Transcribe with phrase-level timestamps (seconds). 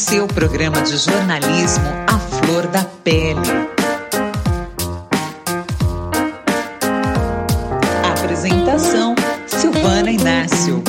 [0.00, 3.38] seu programa de jornalismo à flor da pele.
[8.10, 9.14] Apresentação:
[9.46, 10.82] Silvana Inácio.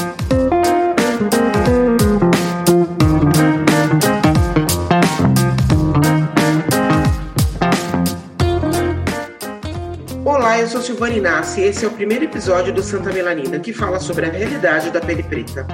[10.23, 13.73] Olá, eu sou Silvana Inácio e esse é o primeiro episódio do Santa Melanina, que
[13.73, 15.67] fala sobre a realidade da pele preta.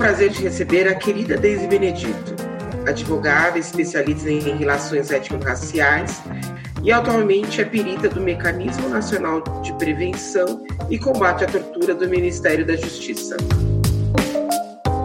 [0.00, 2.34] Prazer de receber a querida Deise Benedito,
[2.88, 6.22] advogada especialista em relações étnico-raciais
[6.82, 12.64] e atualmente é perita do Mecanismo Nacional de Prevenção e Combate à Tortura do Ministério
[12.64, 13.36] da Justiça.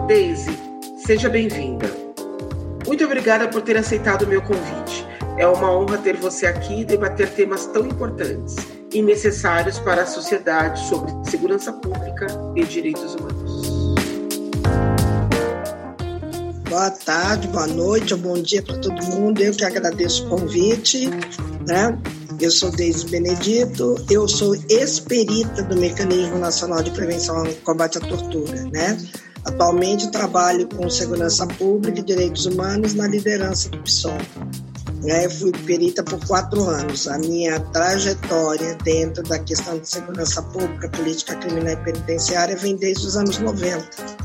[0.06, 0.58] Deise,
[1.04, 1.90] seja bem-vinda.
[2.86, 5.06] Muito obrigada por ter aceitado o meu convite.
[5.36, 8.56] É uma honra ter você aqui e debater temas tão importantes
[8.94, 13.35] e necessários para a sociedade sobre segurança pública e direitos humanos.
[16.76, 19.40] Boa tarde, boa noite ou bom dia para todo mundo.
[19.40, 21.08] Eu que agradeço o convite.
[21.66, 21.98] Né?
[22.38, 28.02] Eu sou Deise Benedito, eu sou ex-perita do Mecanismo Nacional de Prevenção e Combate à
[28.02, 28.64] Tortura.
[28.64, 28.94] Né?
[29.46, 34.18] Atualmente trabalho com segurança pública e direitos humanos na liderança do PSOL.
[35.02, 37.08] Eu fui perita por quatro anos.
[37.08, 43.06] A minha trajetória dentro da questão de segurança pública, política criminal e penitenciária vem desde
[43.06, 44.15] os anos 90.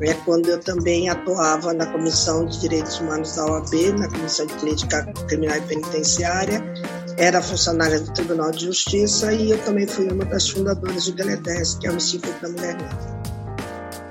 [0.00, 4.54] É quando eu também atuava na Comissão de Direitos Humanos da OAB, na Comissão de
[4.54, 6.62] Política Criminal e Penitenciária,
[7.16, 11.74] era funcionária do Tribunal de Justiça e eu também fui uma das fundadoras do DELEDES,
[11.74, 13.18] que é o Instituto da Mulher Negra.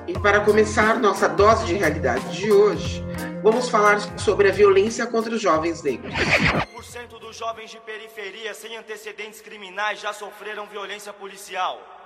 [0.07, 3.01] E para começar nossa dose de realidade de hoje,
[3.41, 6.13] vamos falar sobre a violência contra os jovens negros.
[6.13, 11.96] 1% dos jovens de periferia sem antecedentes criminais já sofreram violência policial.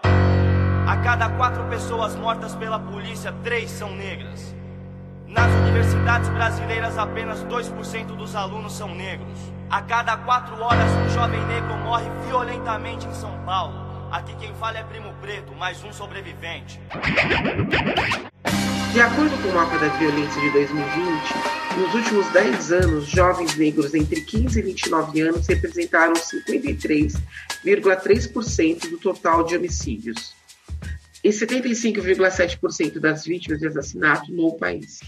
[0.92, 4.54] A cada quatro pessoas mortas pela polícia, três são negras.
[5.26, 9.40] Nas universidades brasileiras, apenas 2% dos alunos são negros.
[9.70, 13.74] A cada quatro horas, um jovem negro morre violentamente em São Paulo.
[14.12, 16.78] Aqui quem fala é Primo Preto, mais um sobrevivente.
[18.92, 21.34] De acordo com o mapa da violência de 2020,
[21.78, 29.46] nos últimos 10 anos, jovens negros entre 15 e 29 anos representaram 53,3% do total
[29.46, 30.41] de homicídios
[31.24, 35.00] e 75,7% das vítimas de assassinato no país.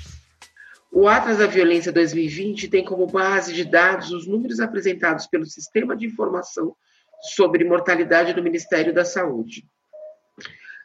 [0.92, 5.96] O Atlas da Violência 2020 tem como base de dados os números apresentados pelo Sistema
[5.96, 6.76] de Informação
[7.24, 9.66] sobre Mortalidade do Ministério da Saúde.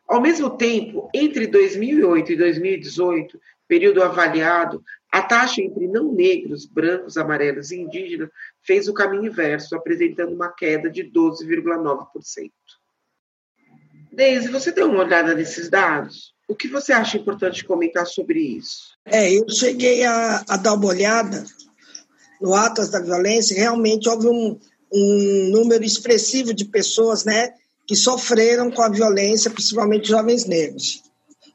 [0.09, 7.19] Ao mesmo tempo, entre 2008 e 2018, período avaliado, a taxa entre não negros, brancos,
[7.19, 8.31] amarelos e indígenas
[8.63, 12.51] fez o caminho inverso, apresentando uma queda de 12,9%.
[14.19, 16.35] Deise, você deu uma olhada nesses dados?
[16.49, 18.89] O que você acha importante comentar sobre isso?
[19.07, 21.45] É, eu cheguei a, a dar uma olhada
[22.41, 24.59] no Atlas da Violência, realmente houve um,
[24.93, 27.53] um número expressivo de pessoas né,
[27.87, 31.01] que sofreram com a violência, principalmente jovens negros.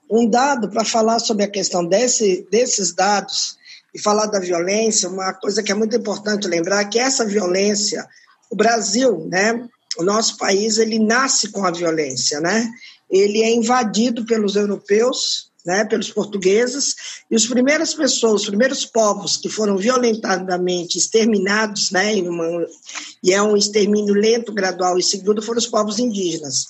[0.10, 3.58] Um dado para falar sobre a questão desse, desses dados
[3.94, 8.08] e falar da violência, uma coisa que é muito importante lembrar que essa violência,
[8.50, 9.68] o Brasil, né,
[9.98, 12.72] o nosso país, ele nasce com a violência, né?
[13.10, 16.96] Ele é invadido pelos europeus, né, pelos portugueses,
[17.32, 22.68] e as primeiras pessoas, os primeiros povos que foram violentadamente exterminados, né, uma,
[23.24, 26.66] e é um extermínio lento, gradual e seguro, foram os povos indígenas.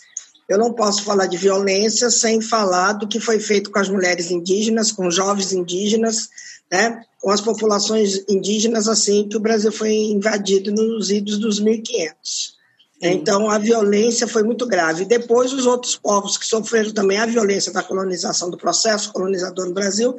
[0.47, 4.29] Eu não posso falar de violência sem falar do que foi feito com as mulheres
[4.29, 6.29] indígenas, com os jovens indígenas,
[6.71, 12.61] né, com as populações indígenas, assim que o Brasil foi invadido nos idos dos 1500.
[13.05, 15.03] Então, a violência foi muito grave.
[15.03, 19.73] Depois, os outros povos que sofreram também a violência da colonização, do processo colonizador no
[19.73, 20.15] Brasil,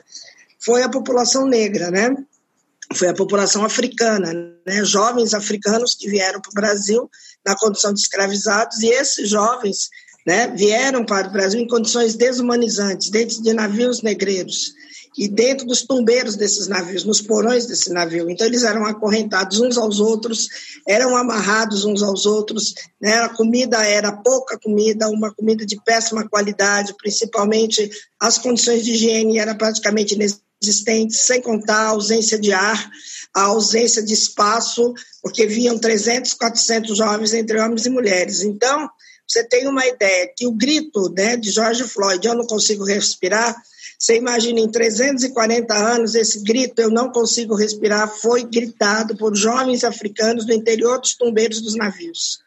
[0.62, 2.15] foi a população negra, né?
[2.92, 4.33] Foi a população africana,
[4.66, 4.84] né?
[4.84, 7.10] Jovens africanos que vieram para o Brasil
[7.45, 9.89] na condição de escravizados, e esses jovens
[10.27, 14.72] né, vieram para o Brasil em condições desumanizantes, dentro de navios negreiros
[15.16, 18.28] e dentro dos tumbeiros desses navios, nos porões desse navio.
[18.28, 20.49] Então, eles eram acorrentados uns aos outros,
[20.87, 23.19] eram amarrados uns aos outros, né?
[23.19, 27.91] a comida era pouca comida, uma comida de péssima qualidade, principalmente
[28.21, 32.91] as condições de higiene eram praticamente inexistentes, sem contar a ausência de ar,
[33.34, 38.43] a ausência de espaço, porque viam 300, 400 jovens entre homens e mulheres.
[38.43, 38.89] Então,
[39.27, 43.55] você tem uma ideia que o grito né, de George Floyd, eu não consigo respirar,
[43.98, 49.84] você imagina, em 340 anos, esse grito, eu não consigo respirar, foi gritado por jovens
[49.84, 52.42] africanos do interior dos tumbeiros dos navios.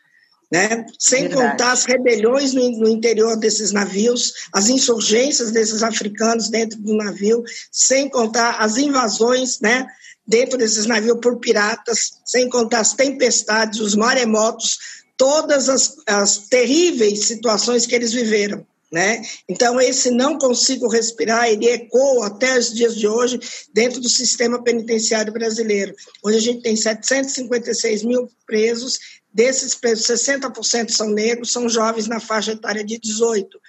[0.51, 0.85] né?
[0.97, 1.51] sem Verdade.
[1.51, 7.43] contar as rebeliões no, no, interior desses navios, as insurgências desses africanos dentro do navio,
[7.71, 9.87] sem contar as invasões né,
[10.25, 14.77] dentro desses navios por piratas, sem contar as tempestades, os maremotos,
[15.17, 18.65] todas as, as terríveis situações que eles viveram.
[18.91, 19.21] Né?
[19.49, 23.37] Então, esse não consigo respirar, ele ecoa até os dias de hoje
[23.73, 25.93] dentro do sistema penitenciário brasileiro.
[26.23, 28.97] Hoje a gente tem 756 mil presos
[29.37, 33.59] Desses presos, 60% são negros, são jovens na faixa etária de 18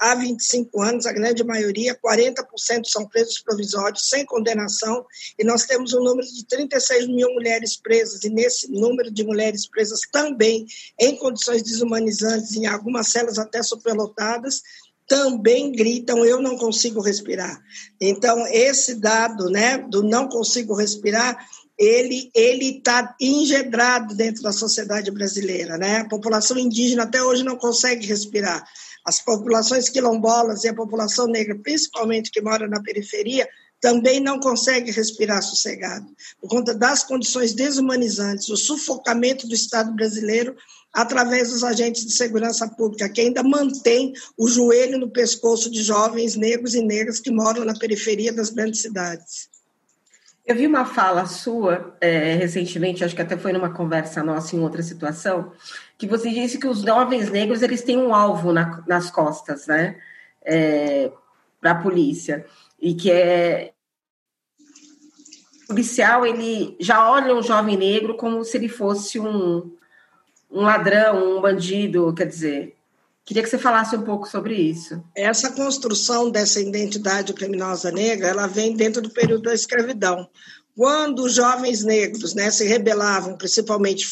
[0.00, 5.04] a 25 anos, a grande maioria, 40% são presos provisórios, sem condenação,
[5.38, 9.68] e nós temos um número de 36 mil mulheres presas, e nesse número de mulheres
[9.68, 10.64] presas também
[10.98, 14.62] em condições desumanizantes, em algumas celas até superlotadas,
[15.06, 17.60] também gritam eu não consigo respirar.
[18.00, 21.36] Então esse dado, né, do não consigo respirar,
[21.76, 25.98] ele ele está engedrado dentro da sociedade brasileira, né?
[25.98, 28.64] A população indígena até hoje não consegue respirar.
[29.04, 33.48] As populações quilombolas e a população negra, principalmente que mora na periferia,
[33.80, 36.06] também não consegue respirar sossegado,
[36.40, 40.54] por conta das condições desumanizantes, o sufocamento do Estado brasileiro
[40.92, 46.36] através dos agentes de segurança pública, que ainda mantém o joelho no pescoço de jovens
[46.36, 49.48] negros e negras que moram na periferia das grandes cidades.
[50.50, 54.60] Eu vi uma fala sua é, recentemente, acho que até foi numa conversa nossa em
[54.60, 55.52] outra situação,
[55.96, 59.96] que você disse que os jovens negros eles têm um alvo na, nas costas, né,
[60.42, 61.12] é,
[61.60, 62.44] para a polícia.
[62.80, 63.74] E que é
[65.62, 69.72] o policial ele já olha um jovem negro como se ele fosse um,
[70.50, 72.76] um ladrão, um bandido, quer dizer,
[73.30, 75.00] Queria que você falasse um pouco sobre isso.
[75.14, 80.28] Essa construção dessa identidade criminosa negra, ela vem dentro do período da escravidão.
[80.76, 84.04] Quando os jovens negros né, se rebelavam, principalmente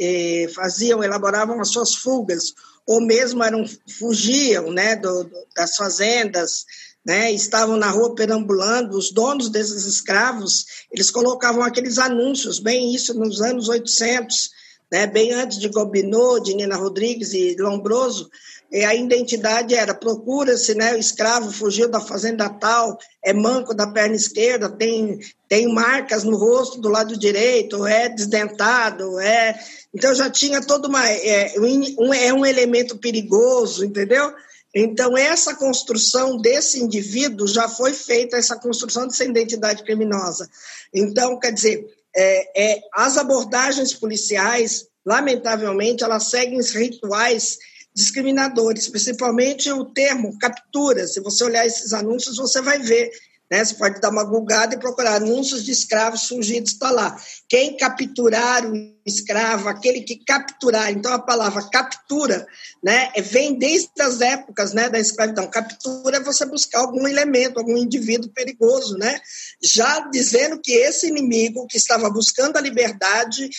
[0.00, 2.52] eh, faziam, elaboravam as suas fugas,
[2.84, 3.64] ou mesmo eram,
[4.00, 6.64] fugiam né, do, das fazendas,
[7.06, 13.14] né, estavam na rua perambulando, os donos desses escravos, eles colocavam aqueles anúncios, bem isso
[13.14, 14.50] nos anos 800,
[14.90, 15.06] né?
[15.06, 18.30] bem antes de Gobineau, de Nina Rodrigues e Lombroso,
[18.72, 24.16] a identidade era procura-se, né, o escravo fugiu da fazenda tal, é manco da perna
[24.16, 29.56] esquerda, tem, tem marcas no rosto do lado direito, é desdentado, é...
[29.94, 31.08] Então já tinha todo uma...
[31.08, 34.32] É um, é um elemento perigoso, entendeu?
[34.74, 40.50] Então, essa construção desse indivíduo já foi feita, essa construção dessa identidade criminosa.
[40.92, 41.86] Então, quer dizer,
[42.16, 47.58] é, é, as abordagens policiais, lamentavelmente, elas seguem rituais
[47.94, 51.06] discriminadores, principalmente o termo captura.
[51.06, 53.10] Se você olhar esses anúncios, você vai ver
[53.50, 53.64] né?
[53.64, 57.16] Você pode dar uma gulgada e procurar anúncios de escravos fugidos, está lá.
[57.48, 58.74] Quem capturar o
[59.06, 62.46] escravo, aquele que capturar, então a palavra captura
[62.82, 65.46] né, vem desde as épocas né, da escravidão.
[65.48, 69.20] Captura é você buscar algum elemento, algum indivíduo perigoso, né?
[69.62, 73.50] já dizendo que esse inimigo que estava buscando a liberdade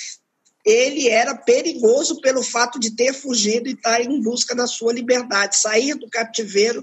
[0.65, 5.57] ele era perigoso pelo fato de ter fugido e estar em busca da sua liberdade,
[5.57, 6.81] sair do cativeiro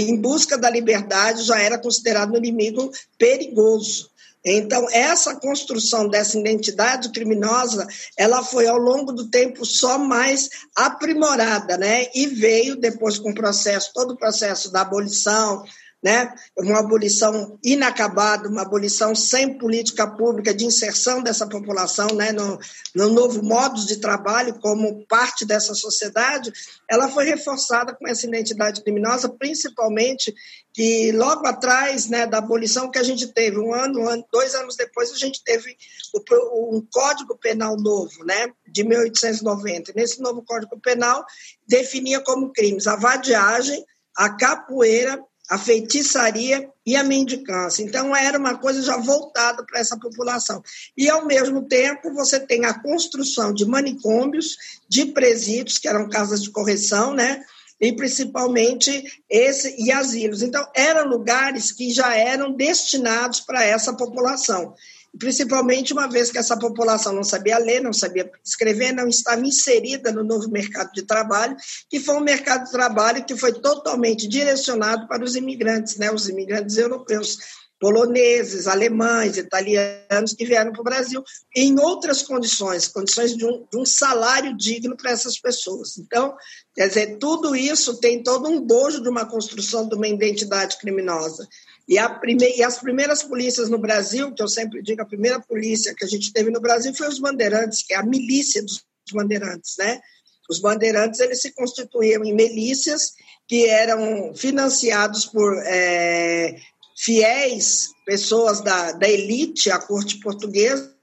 [0.00, 4.10] em busca da liberdade já era considerado um inimigo perigoso.
[4.48, 7.84] Então, essa construção dessa identidade criminosa,
[8.16, 12.06] ela foi ao longo do tempo só mais aprimorada, né?
[12.14, 15.64] E veio depois com o processo, todo o processo da abolição,
[16.06, 16.32] né?
[16.56, 22.30] uma abolição inacabada, uma abolição sem política pública de inserção dessa população né?
[22.30, 22.60] no,
[22.94, 26.52] no novo modo de trabalho como parte dessa sociedade,
[26.88, 30.32] ela foi reforçada com essa identidade criminosa, principalmente
[30.72, 34.54] que logo atrás né, da abolição que a gente teve, um ano, um ano, dois
[34.54, 35.76] anos depois, a gente teve
[36.14, 39.92] o, um Código Penal novo, né, de 1890.
[39.96, 41.24] Nesse novo Código Penal
[41.66, 43.84] definia como crimes a vadiagem,
[44.16, 47.82] a capoeira a feitiçaria e a mendicância.
[47.82, 50.62] Então, era uma coisa já voltada para essa população.
[50.96, 54.56] E, ao mesmo tempo, você tem a construção de manicômios,
[54.88, 57.44] de presídios, que eram casas de correção, né?
[57.78, 60.42] e principalmente esse e asilos.
[60.42, 64.74] Então, eram lugares que já eram destinados para essa população
[65.18, 70.12] principalmente uma vez que essa população não sabia ler, não sabia escrever, não estava inserida
[70.12, 71.56] no novo mercado de trabalho,
[71.88, 76.28] que foi um mercado de trabalho que foi totalmente direcionado para os imigrantes, né, os
[76.28, 77.38] imigrantes europeus,
[77.78, 81.22] poloneses, alemães, italianos que vieram para o Brasil
[81.54, 85.98] em outras condições, condições de um, de um salário digno para essas pessoas.
[85.98, 86.34] Então,
[86.74, 91.46] quer dizer, tudo isso tem todo um bojo de uma construção de uma identidade criminosa.
[91.88, 92.56] E, a prime...
[92.56, 96.08] e as primeiras polícias no Brasil, que eu sempre digo, a primeira polícia que a
[96.08, 100.00] gente teve no Brasil foi os bandeirantes, que é a milícia dos bandeirantes, né?
[100.48, 103.12] Os bandeirantes eles se constituíam em milícias
[103.48, 106.56] que eram financiados por é,
[106.96, 110.94] fiéis, pessoas da, da elite, a corte portuguesa,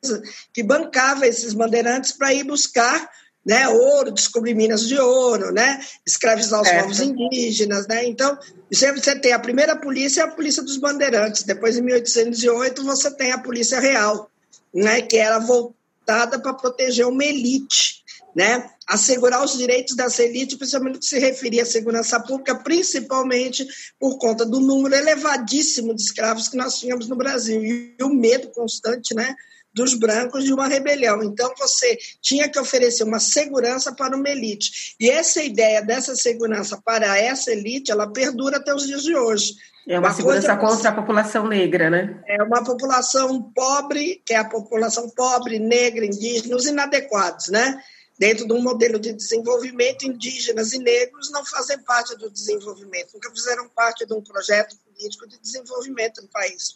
[0.54, 3.10] que bancava esses bandeirantes para ir buscar
[3.46, 6.82] né, ouro, descobrir minas de ouro, né, escravizar os é.
[6.82, 8.38] povos indígenas, né, então
[8.72, 13.32] você tem a primeira polícia é a polícia dos bandeirantes, depois em 1808 você tem
[13.32, 14.30] a polícia real,
[14.74, 18.04] né, que era voltada para proteger uma elite,
[18.36, 23.66] né, assegurar os direitos dessa elite, principalmente que se referia à segurança pública, principalmente
[24.00, 27.64] por conta do número elevadíssimo de escravos que nós tínhamos no Brasil.
[27.64, 29.36] E o medo constante, né,
[29.74, 31.24] dos brancos de uma rebelião.
[31.24, 34.96] Então, você tinha que oferecer uma segurança para uma elite.
[35.00, 39.56] E essa ideia dessa segurança para essa elite, ela perdura até os dias de hoje.
[39.88, 42.24] É uma, uma segurança coisa, contra a população negra, né?
[42.28, 47.82] É uma população pobre, que é a população pobre, negra, indígena, os inadequados, né?
[48.18, 53.30] Dentro de um modelo de desenvolvimento, indígenas e negros não fazem parte do desenvolvimento, nunca
[53.32, 56.76] fizeram parte de um projeto político de desenvolvimento no país.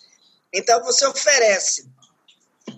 [0.52, 1.88] Então, você oferece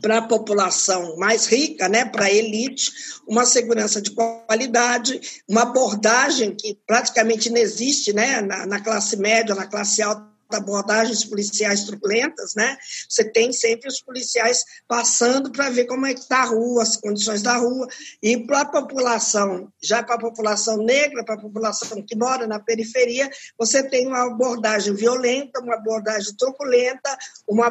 [0.01, 2.91] para a população mais rica, né, para a elite,
[3.27, 9.55] uma segurança de qualidade, uma abordagem que praticamente não existe né, na, na classe média,
[9.55, 12.77] na classe alta abordagens policiais truculentas, né?
[13.07, 16.97] Você tem sempre os policiais passando para ver como é que está a rua, as
[16.97, 17.87] condições da rua.
[18.21, 22.59] E para a população, já para a população negra, para a população que mora na
[22.59, 27.67] periferia, você tem uma abordagem violenta, uma abordagem truculenta, uma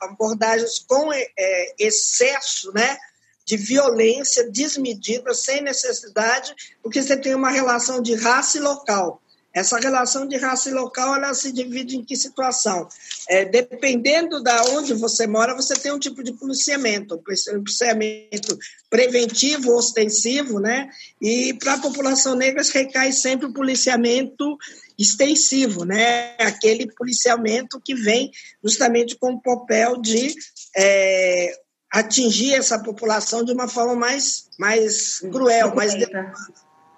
[0.00, 2.96] abordagem com é, excesso, né?
[3.44, 9.21] de violência desmedida, sem necessidade, porque você tem uma relação de raça e local.
[9.54, 12.88] Essa relação de raça e local ela se divide em que situação?
[13.28, 19.74] É, dependendo da onde você mora, você tem um tipo de policiamento, um policiamento preventivo,
[19.74, 20.88] ostensivo, né?
[21.20, 24.56] E para a população negra recai sempre o policiamento
[24.98, 26.34] extensivo, né?
[26.38, 28.30] Aquele policiamento que vem
[28.64, 30.34] justamente com o papel de
[30.74, 31.54] é,
[31.90, 35.94] atingir essa população de uma forma mais, mais cruel, mais,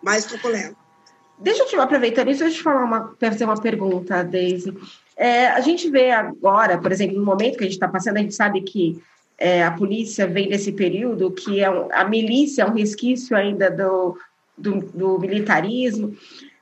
[0.00, 0.83] mais truculenta.
[1.38, 4.76] Deixa eu te aproveitando isso, deixa eu te falar uma, fazer uma pergunta, Daisy.
[5.16, 8.20] É, a gente vê agora, por exemplo, no momento que a gente está passando, a
[8.20, 9.00] gente sabe que
[9.38, 13.70] é, a polícia vem desse período que é um, a milícia é um resquício ainda
[13.70, 14.16] do,
[14.56, 16.16] do, do militarismo,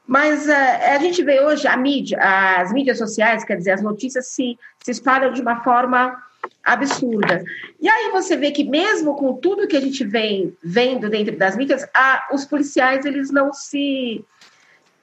[0.07, 4.29] mas é, a gente vê hoje a mídia, as mídias sociais, quer dizer, as notícias
[4.29, 6.17] se, se espalham de uma forma
[6.65, 7.43] absurda.
[7.81, 11.57] E aí você vê que mesmo com tudo que a gente vem vendo dentro das
[11.57, 14.25] mídias, a, os policiais eles não se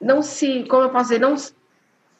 [0.00, 1.36] não se, como eu posso dizer, não,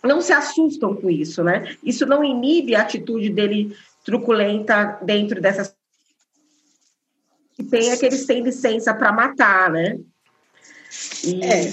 [0.02, 1.76] não se assustam com isso, né?
[1.82, 5.74] Isso não inibe a atitude dele truculenta dentro dessas
[7.54, 9.98] que tem é que eles têm licença para matar, né?
[11.24, 11.44] E...
[11.44, 11.72] É.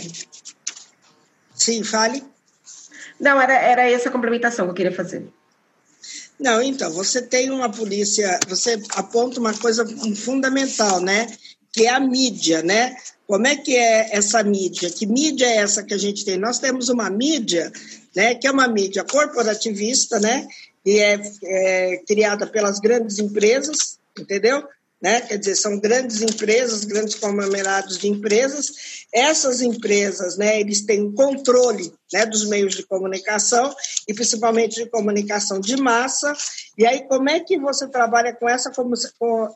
[1.56, 2.24] Sim, fale.
[3.20, 5.28] Não, era, era essa complementação que eu queria fazer.
[6.40, 9.86] Não, então, você tem uma polícia, você aponta uma coisa
[10.16, 11.28] fundamental, né?
[11.72, 12.96] Que é a mídia, né?
[13.28, 14.90] Como é que é essa mídia?
[14.90, 16.38] Que mídia é essa que a gente tem?
[16.38, 17.72] Nós temos uma mídia,
[18.16, 20.48] né, que é uma mídia corporativista, né,
[20.86, 24.64] e é, é criada pelas grandes empresas, entendeu?
[25.02, 25.22] Né?
[25.22, 29.06] Quer dizer, são grandes empresas, grandes conglomerados de empresas.
[29.14, 33.76] Essas empresas, né, eles têm controle né, dos meios de comunicação
[34.08, 36.34] e principalmente de comunicação de massa.
[36.78, 38.72] E aí, como é que você trabalha com essa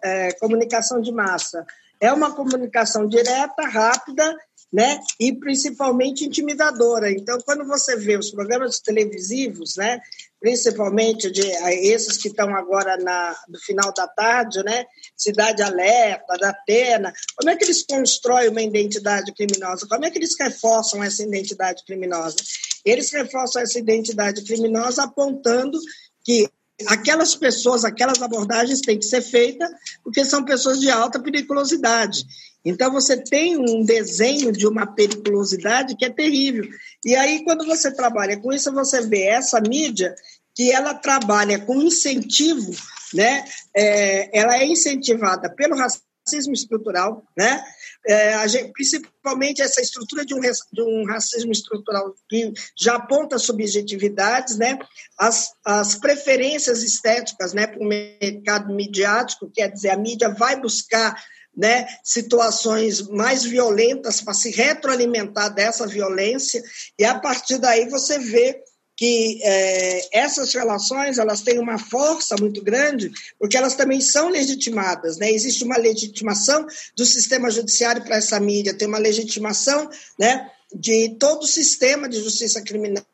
[0.04, 1.66] é, comunicação de massa?
[2.01, 4.36] É uma comunicação direta, rápida,
[4.74, 5.00] né?
[5.20, 7.12] E principalmente intimidadora.
[7.12, 10.01] Então, quando você vê os programas televisivos, né?
[10.39, 11.41] Principalmente de
[11.86, 14.86] esses que estão agora na, no final da tarde, né?
[15.15, 19.88] Cidade Alerta, da Atena, como é que eles constroem uma identidade criminosa?
[19.88, 22.38] Como é que eles reforçam essa identidade criminosa?
[22.84, 25.77] Eles reforçam essa identidade criminosa apontando
[26.24, 26.50] que
[26.88, 29.70] aquelas pessoas, aquelas abordagens têm que ser feitas
[30.04, 32.26] porque são pessoas de alta periculosidade.
[32.64, 36.68] Então, você tem um desenho de uma periculosidade que é terrível.
[37.04, 40.14] E aí, quando você trabalha com isso, você vê essa mídia
[40.54, 42.72] que ela trabalha com incentivo,
[43.14, 43.46] né?
[43.76, 47.64] É, ela é incentivada pelo racismo estrutural, né?
[48.06, 54.58] é, gente, principalmente essa estrutura de um, de um, racismo estrutural que já aponta subjetividades,
[54.58, 54.80] né?
[55.18, 61.16] as, as preferências estéticas né, para o mercado midiático, quer dizer, a mídia vai buscar
[61.56, 66.64] né, situações mais violentas para se retroalimentar dessa violência,
[66.98, 68.64] e a partir daí você vê
[68.95, 75.17] que é, essas relações elas têm uma força muito grande, porque elas também são legitimadas.
[75.17, 75.31] Né?
[75.31, 81.44] Existe uma legitimação do sistema judiciário para essa mídia, tem uma legitimação né, de todo
[81.44, 83.06] o sistema de justiça criminal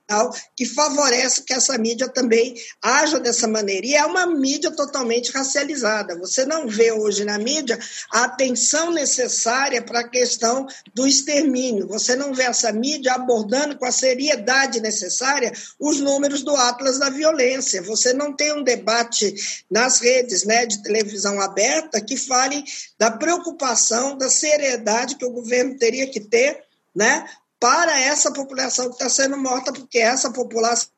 [0.55, 3.85] que favorece que essa mídia também haja dessa maneira.
[3.85, 6.17] E é uma mídia totalmente racializada.
[6.19, 7.77] Você não vê hoje na mídia
[8.13, 11.87] a atenção necessária para a questão do extermínio.
[11.87, 17.09] Você não vê essa mídia abordando com a seriedade necessária os números do Atlas da
[17.09, 17.81] Violência.
[17.81, 19.35] Você não tem um debate
[19.69, 22.63] nas redes né, de televisão aberta que fale
[22.97, 26.63] da preocupação, da seriedade que o governo teria que ter
[26.95, 27.25] né,
[27.59, 30.89] para essa população que está sendo morta, porque essa população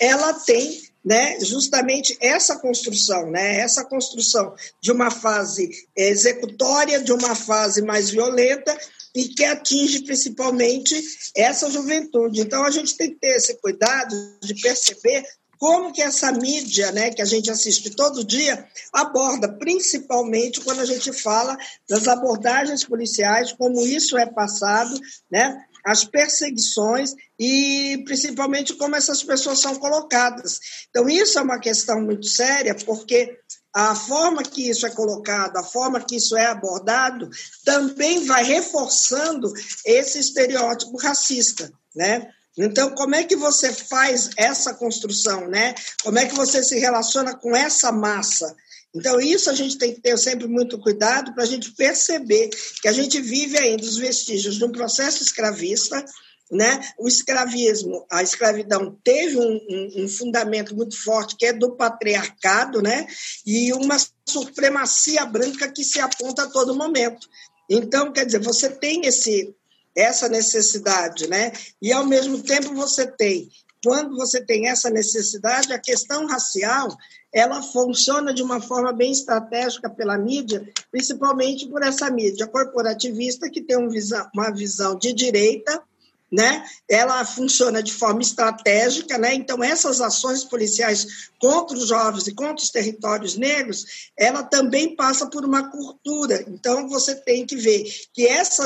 [0.00, 7.34] ela tem né, justamente essa construção, né, essa construção de uma fase executória, de uma
[7.34, 8.76] fase mais violenta
[9.14, 11.02] e que atinge principalmente
[11.34, 12.42] essa juventude.
[12.42, 15.24] Então a gente tem que ter esse cuidado de perceber
[15.58, 20.86] como que essa mídia, né, que a gente assiste todo dia, aborda, principalmente quando a
[20.86, 21.54] gente fala
[21.86, 24.98] das abordagens policiais, como isso é passado,
[25.30, 30.60] né, as perseguições e principalmente como essas pessoas são colocadas.
[30.90, 33.38] Então, isso é uma questão muito séria, porque
[33.74, 37.28] a forma que isso é colocado, a forma que isso é abordado,
[37.64, 39.52] também vai reforçando
[39.84, 42.28] esse estereótipo racista, né?
[42.58, 45.74] Então, como é que você faz essa construção, né?
[46.02, 48.54] Como é que você se relaciona com essa massa?
[48.94, 52.50] Então, isso a gente tem que ter sempre muito cuidado para a gente perceber
[52.82, 56.04] que a gente vive ainda os vestígios de um processo escravista,
[56.50, 56.80] né?
[56.98, 62.82] O escravismo, a escravidão teve um, um, um, fundamento muito forte que é do patriarcado,
[62.82, 63.06] né?
[63.46, 63.96] E uma
[64.28, 67.28] supremacia branca que se aponta a todo momento.
[67.68, 69.54] Então, quer dizer, você tem esse
[69.96, 71.52] essa necessidade, né?
[71.80, 73.48] E ao mesmo tempo você tem
[73.84, 76.88] quando você tem essa necessidade, a questão racial
[77.32, 83.62] ela funciona de uma forma bem estratégica pela mídia, principalmente por essa mídia corporativista que
[83.62, 85.82] tem uma visão de direita
[86.30, 86.64] né?
[86.88, 89.34] Ela funciona de forma estratégica, né?
[89.34, 95.26] Então essas ações policiais contra os jovens e contra os territórios negros, ela também passa
[95.26, 96.44] por uma cultura.
[96.48, 98.60] Então você tem que ver que essa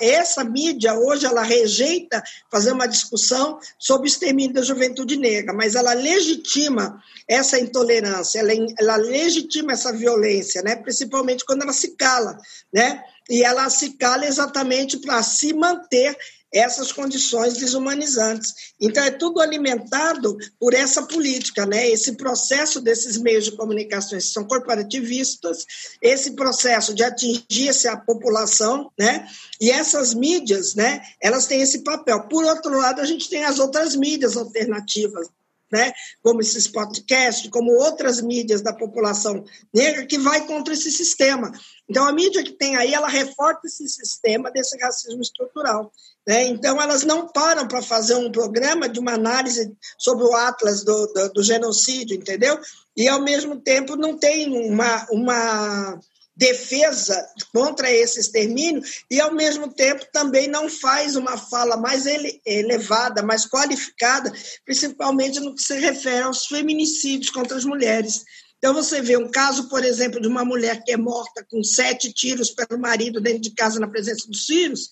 [0.00, 5.74] essa mídia hoje ela rejeita fazer uma discussão sobre o extermínio da juventude negra, mas
[5.74, 10.76] ela legitima essa intolerância, ela, ela legitima essa violência, né?
[10.76, 12.38] Principalmente quando ela se cala,
[12.72, 13.02] né?
[13.28, 16.16] E ela se cala exatamente para se manter
[16.52, 18.72] essas condições desumanizantes.
[18.80, 21.88] Então, é tudo alimentado por essa política, né?
[21.88, 25.64] esse processo desses meios de comunicação que são corporativistas,
[26.00, 29.26] esse processo de atingir a população, né?
[29.60, 31.02] e essas mídias, né?
[31.20, 32.28] elas têm esse papel.
[32.28, 35.28] Por outro lado, a gente tem as outras mídias alternativas,
[35.70, 41.52] né, como esses podcasts, como outras mídias da população negra, que vai contra esse sistema.
[41.88, 45.92] Então, a mídia que tem aí, ela reforça esse sistema desse racismo estrutural.
[46.26, 46.44] Né?
[46.48, 51.06] Então, elas não param para fazer um programa de uma análise sobre o Atlas do,
[51.06, 52.58] do, do genocídio, entendeu?
[52.96, 55.98] E, ao mesmo tempo, não tem uma, uma
[56.38, 57.20] defesa
[57.52, 62.04] contra esse extermínio e, ao mesmo tempo, também não faz uma fala mais
[62.46, 64.32] elevada, mais qualificada,
[64.64, 68.24] principalmente no que se refere aos feminicídios contra as mulheres.
[68.56, 72.12] Então, você vê um caso, por exemplo, de uma mulher que é morta com sete
[72.12, 74.88] tiros pelo marido dentro de casa na presença dos filhos,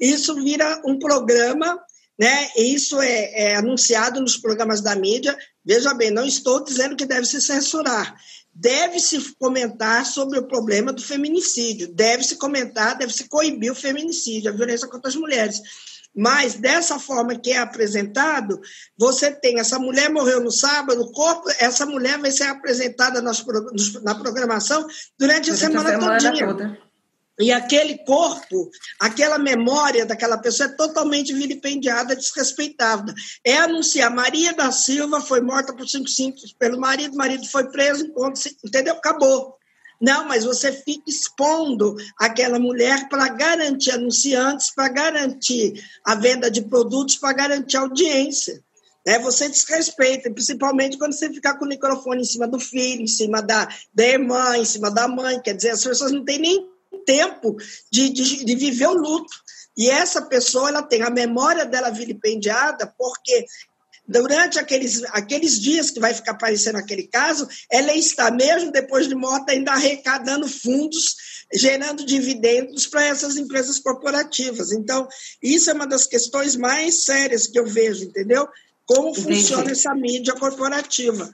[0.00, 1.80] isso vira um programa
[2.18, 2.48] né?
[2.56, 5.38] Isso é, é, anunciado nos programas da mídia.
[5.64, 8.16] Veja bem, não estou dizendo que deve se censurar,
[8.58, 14.88] deve-se comentar sobre o problema do feminicídio, deve-se comentar, deve-se coibir o feminicídio, a violência
[14.88, 15.60] contra as mulheres.
[16.14, 18.60] Mas dessa forma que é apresentado,
[18.98, 23.44] você tem essa mulher morreu no sábado, o corpo, essa mulher vai ser apresentada nas,
[24.02, 24.80] na programação
[25.16, 26.87] durante, durante a semana, a semana toda.
[27.38, 28.68] E aquele corpo,
[29.00, 33.14] aquela memória daquela pessoa é totalmente vilipendiada, desrespeitada.
[33.44, 37.70] É anunciar Maria da Silva foi morta por cinco simples pelo marido, o marido foi
[37.70, 38.12] preso,
[38.64, 38.94] entendeu?
[38.94, 39.56] Acabou.
[40.00, 46.62] Não, mas você fica expondo aquela mulher para garantir anunciantes, para garantir a venda de
[46.62, 48.62] produtos, para garantir audiência.
[49.04, 49.18] Né?
[49.20, 53.42] Você desrespeita, principalmente quando você ficar com o microfone em cima do filho, em cima
[53.42, 55.40] da, da irmã, em cima da mãe.
[55.40, 57.56] Quer dizer, as pessoas não têm nem tempo
[57.90, 59.32] de, de, de viver o luto.
[59.76, 63.46] E essa pessoa ela tem a memória dela vilipendiada porque
[64.06, 69.14] durante aqueles, aqueles dias que vai ficar aparecendo aquele caso, ela está, mesmo depois de
[69.14, 74.72] morta, ainda arrecadando fundos, gerando dividendos para essas empresas corporativas.
[74.72, 75.06] Então,
[75.42, 78.48] isso é uma das questões mais sérias que eu vejo, entendeu?
[78.88, 79.22] como Entendi.
[79.22, 81.30] funciona essa mídia corporativa.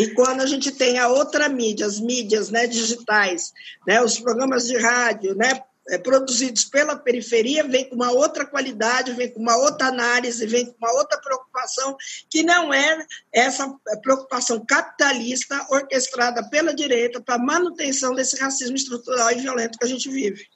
[0.00, 3.52] E quando a gente tem a outra mídia, as mídias né, digitais,
[3.86, 5.60] né, os programas de rádio, né,
[5.90, 10.64] é, produzidos pela periferia, vem com uma outra qualidade, vem com uma outra análise, vem
[10.64, 11.94] com uma outra preocupação,
[12.30, 19.40] que não é essa preocupação capitalista orquestrada pela direita para manutenção desse racismo estrutural e
[19.42, 20.46] violento que a gente vive.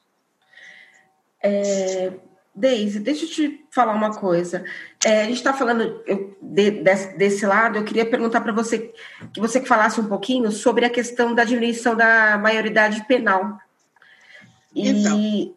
[1.42, 2.14] É,
[2.54, 4.64] Deise, deixa eu te falar uma coisa.
[5.04, 8.92] É, a gente está falando eu, de, desse, desse, lado, eu queria perguntar para você
[9.32, 13.58] que você falasse um pouquinho sobre a questão da diminuição da maioridade penal.
[14.72, 14.88] E...
[14.88, 15.54] Então,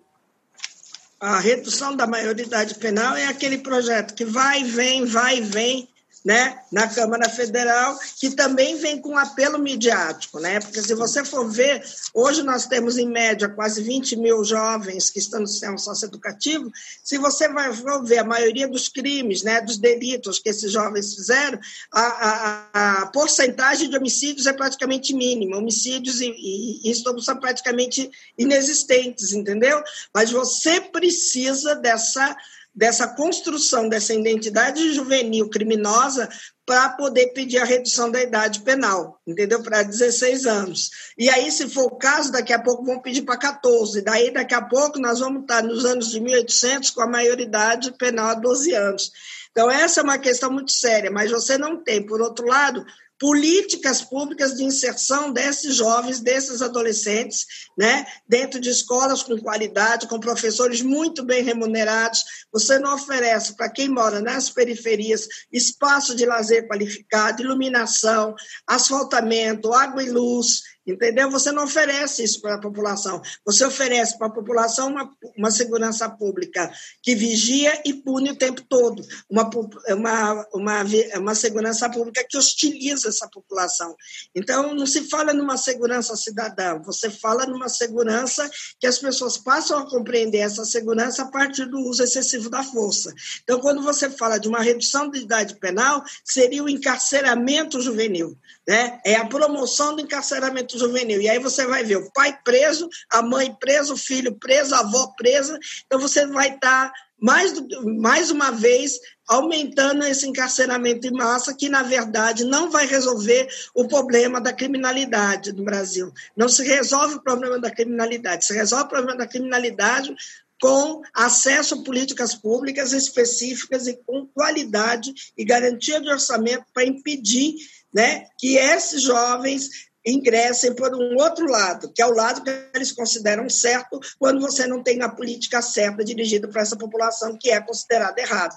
[1.20, 5.88] a redução da maioridade penal é aquele projeto que vai, vem, vai, vem,
[6.24, 10.60] né, na Câmara Federal, que também vem com apelo midiático, né?
[10.60, 15.20] Porque se você for ver, hoje nós temos em média quase 20 mil jovens que
[15.20, 16.72] estão no sistema socioeducativo.
[17.04, 17.72] Se você vai
[18.04, 21.60] ver a maioria dos crimes, né, dos delitos que esses jovens fizeram,
[21.92, 25.58] a, a, a porcentagem de homicídios é praticamente mínima.
[25.58, 29.82] Homicídios e, e, e são praticamente inexistentes, entendeu?
[30.14, 32.36] Mas você precisa dessa
[32.78, 36.30] dessa construção dessa identidade juvenil criminosa
[36.64, 39.64] para poder pedir a redução da idade penal, entendeu?
[39.64, 40.92] Para 16 anos.
[41.18, 44.04] E aí, se for o caso, daqui a pouco vão pedir para 14.
[44.04, 48.28] Daí, daqui a pouco, nós vamos estar nos anos de 1800 com a maioridade penal
[48.28, 49.12] a 12 anos.
[49.52, 52.86] Então, essa é uma questão muito séria, mas você não tem, por outro lado,
[53.20, 57.46] políticas públicas de inserção desses jovens, desses adolescentes,
[57.78, 62.24] né, dentro de escolas com qualidade, com professores muito bem remunerados.
[62.52, 68.36] Você não oferece para quem mora nas periferias espaço de lazer qualificado, iluminação,
[68.68, 71.30] asfaltamento, água e luz, Entendeu?
[71.30, 73.22] Você não oferece isso para a população.
[73.46, 76.72] Você oferece para a população uma, uma segurança pública
[77.04, 79.04] que vigia e pune o tempo todo.
[79.30, 79.50] Uma,
[79.90, 80.84] uma, uma,
[81.16, 83.94] uma segurança pública que hostiliza essa população.
[84.34, 89.80] Então, não se fala numa segurança cidadã, você fala numa segurança que as pessoas passam
[89.80, 93.14] a compreender essa segurança a partir do uso excessivo da força.
[93.44, 98.38] Então, quando você fala de uma redução de idade penal, seria o encarceramento juvenil.
[98.66, 99.00] Né?
[99.06, 101.22] É a promoção do encarceramento juvenil.
[101.22, 104.80] E aí você vai ver o pai preso, a mãe presa, o filho preso, a
[104.80, 105.58] avó presa.
[105.86, 107.54] Então você vai estar, tá mais,
[108.00, 113.88] mais uma vez, aumentando esse encarceramento em massa, que, na verdade, não vai resolver o
[113.88, 116.12] problema da criminalidade no Brasil.
[116.36, 120.16] Não se resolve o problema da criminalidade, se resolve o problema da criminalidade
[120.60, 127.56] com acesso a políticas públicas específicas e com qualidade e garantia de orçamento para impedir
[127.94, 129.70] né, que esses jovens
[130.08, 134.66] ingressem por um outro lado, que é o lado que eles consideram certo, quando você
[134.66, 138.56] não tem a política certa dirigida para essa população que é considerada errada.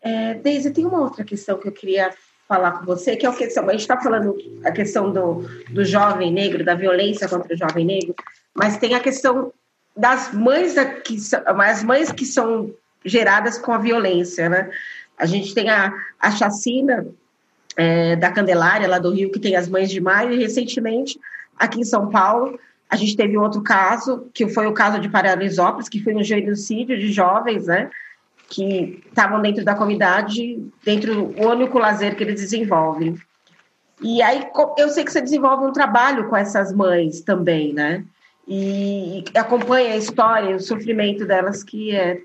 [0.00, 2.14] É, Deise, tem uma outra questão que eu queria
[2.48, 5.84] falar com você, que é a questão, a gente está falando a questão do, do
[5.84, 8.14] jovem negro, da violência contra o jovem negro,
[8.54, 9.52] mas tem a questão
[9.96, 14.70] das mães que as mães que são geradas com a violência, né?
[15.18, 17.06] A gente tem a, a chacina
[17.76, 21.18] é, da Candelária, lá do Rio, que tem as Mães de Maio, e recentemente,
[21.56, 25.88] aqui em São Paulo, a gente teve outro caso, que foi o caso de Paranisópolis,
[25.88, 27.90] que foi um genocídio de jovens, né,
[28.48, 33.16] que estavam dentro da comunidade, dentro do único lazer que eles desenvolvem.
[34.02, 34.44] E aí,
[34.76, 38.04] eu sei que você desenvolve um trabalho com essas mães também, né,
[38.48, 42.20] e acompanha a história, o sofrimento delas, que é,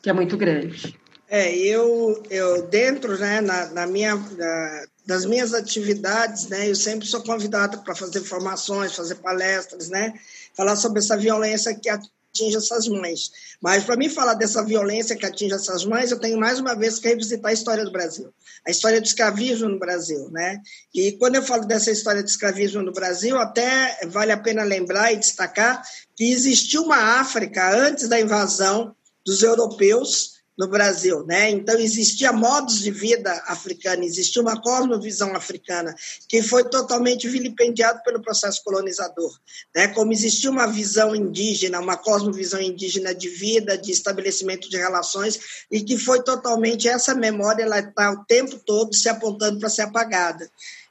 [0.00, 0.98] que é muito grande.
[1.32, 7.06] É, eu, eu dentro, né, na, na minha, na, das minhas atividades, né, eu sempre
[7.06, 10.12] sou convidada para fazer formações, fazer palestras, né,
[10.56, 13.30] falar sobre essa violência que atinge essas mães.
[13.60, 16.98] Mas para mim falar dessa violência que atinge essas mães, eu tenho mais uma vez
[16.98, 18.34] que revisitar a história do Brasil,
[18.66, 20.60] a história do escravismo no Brasil, né?
[20.92, 25.12] E quando eu falo dessa história do escravismo no Brasil, até vale a pena lembrar
[25.12, 25.80] e destacar
[26.16, 31.48] que existiu uma África antes da invasão dos europeus no Brasil, né?
[31.48, 35.94] Então existia modos de vida africano, existia uma cosmovisão africana
[36.28, 39.32] que foi totalmente vilipendiado pelo processo colonizador,
[39.74, 39.88] né?
[39.88, 45.80] Como existia uma visão indígena, uma cosmovisão indígena de vida, de estabelecimento de relações e
[45.80, 50.46] que foi totalmente essa memória ela está o tempo todo se apontando para ser apagada.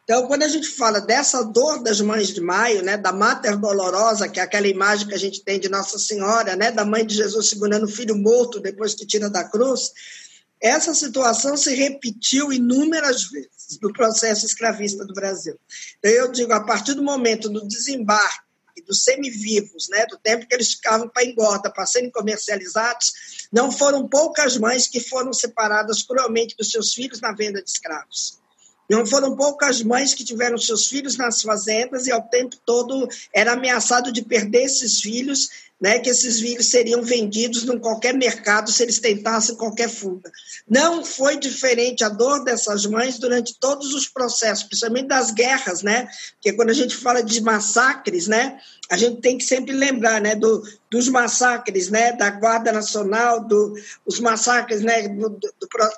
[0.10, 4.28] Então, quando a gente fala dessa dor das mães de maio, né, da Mater Dolorosa,
[4.28, 7.14] que é aquela imagem que a gente tem de Nossa Senhora, né, da mãe de
[7.14, 9.92] Jesus segurando o filho morto depois que tira da cruz,
[10.60, 15.60] essa situação se repetiu inúmeras vezes no processo escravista do Brasil.
[16.00, 20.56] Então, eu digo, a partir do momento do desembarque dos semivivos, né, do tempo que
[20.56, 26.56] eles ficavam para engorda, para serem comercializados, não foram poucas mães que foram separadas cruelmente
[26.58, 28.40] dos seus filhos na venda de escravos.
[28.90, 33.54] Não foram poucas mães que tiveram seus filhos nas fazendas e ao tempo todo era
[33.54, 38.84] ameaçado de perder esses filhos né, que esses vírus seriam vendidos em qualquer mercado se
[38.84, 40.30] eles tentassem qualquer fuga.
[40.68, 46.10] Não foi diferente a dor dessas mães durante todos os processos, principalmente das guerras, né?
[46.34, 48.60] Porque quando a gente fala de massacres, né,
[48.92, 53.74] a gente tem que sempre lembrar, né, do, dos massacres, né, da Guarda Nacional, do,
[54.06, 55.50] os massacres, né, do, do,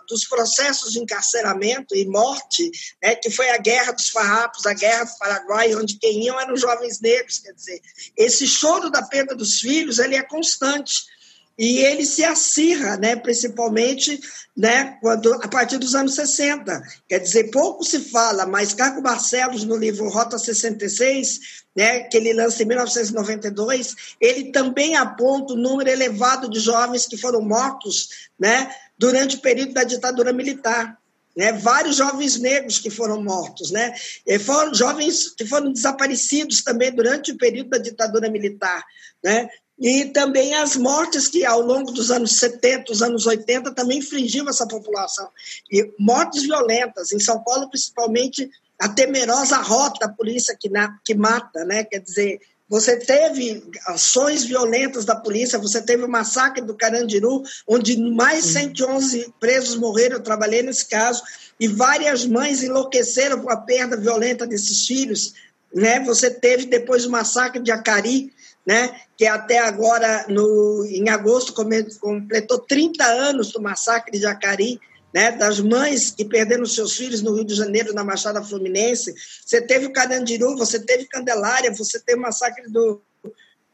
[0.09, 2.69] dos processos de encarceramento e morte,
[3.01, 6.53] né, que foi a Guerra dos Farrapos, a Guerra do Paraguai, onde quem iam eram
[6.53, 7.81] os jovens negros, quer dizer,
[8.17, 11.09] esse choro da perda dos filhos filhos, ele é constante.
[11.57, 14.19] E ele se acirra, né, principalmente
[14.57, 16.81] né, quando, a partir dos anos 60.
[17.07, 21.39] Quer dizer, pouco se fala, mas Caco Barcelos, no livro Rota 66,
[21.75, 27.17] né, que ele lança em 1992, ele também aponta o número elevado de jovens que
[27.17, 30.97] foram mortos né, durante o período da ditadura militar.
[31.35, 33.93] Né, vários jovens negros que foram mortos, né,
[34.27, 38.83] e foram jovens que foram desaparecidos também durante o período da ditadura militar,
[39.23, 39.49] né,
[39.81, 44.47] e também as mortes que ao longo dos anos 70, os anos 80 também infringiam
[44.47, 45.27] essa população.
[45.71, 51.15] E mortes violentas, em São Paulo principalmente a temerosa rota da polícia que, na, que
[51.15, 51.83] mata, né?
[51.83, 52.41] Quer dizer,
[52.71, 59.33] você teve ações violentas da polícia, você teve o massacre do Carandiru, onde mais 111
[59.41, 61.21] presos morreram, eu trabalhei nesse caso,
[61.59, 65.33] e várias mães enlouqueceram com a perda violenta desses filhos.
[65.75, 65.99] Né?
[66.05, 68.31] Você teve depois o massacre de Acari,
[68.65, 71.53] né, que até agora, no, em agosto,
[71.99, 74.79] completou 30 anos do massacre de Acari,
[75.13, 79.13] né, das mães que perderam seus filhos no Rio de Janeiro, na Machada Fluminense.
[79.45, 83.01] Você teve o Carandiru, você teve Candelária, você teve o massacre do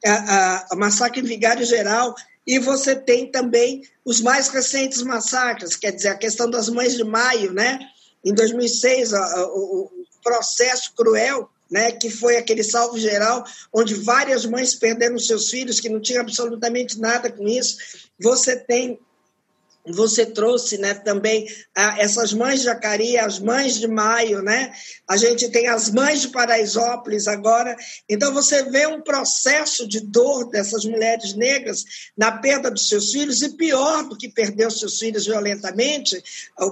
[0.05, 2.13] a, a, a massacre em Vigário Geral,
[2.45, 7.03] e você tem também os mais recentes massacres, quer dizer, a questão das mães de
[7.03, 7.79] maio, né?
[8.23, 9.91] Em 2006, a, o, o
[10.23, 15.89] processo cruel né, que foi aquele salvo geral, onde várias mães perderam seus filhos, que
[15.89, 17.77] não tinham absolutamente nada com isso.
[18.19, 18.99] Você tem
[19.93, 24.73] você trouxe né, também ah, essas mães de Jacari, as mães de Maio, né?
[25.07, 27.75] a gente tem as mães de Paraisópolis agora.
[28.09, 31.85] Então, você vê um processo de dor dessas mulheres negras
[32.17, 36.21] na perda dos seus filhos, e pior do que perder os seus filhos violentamente,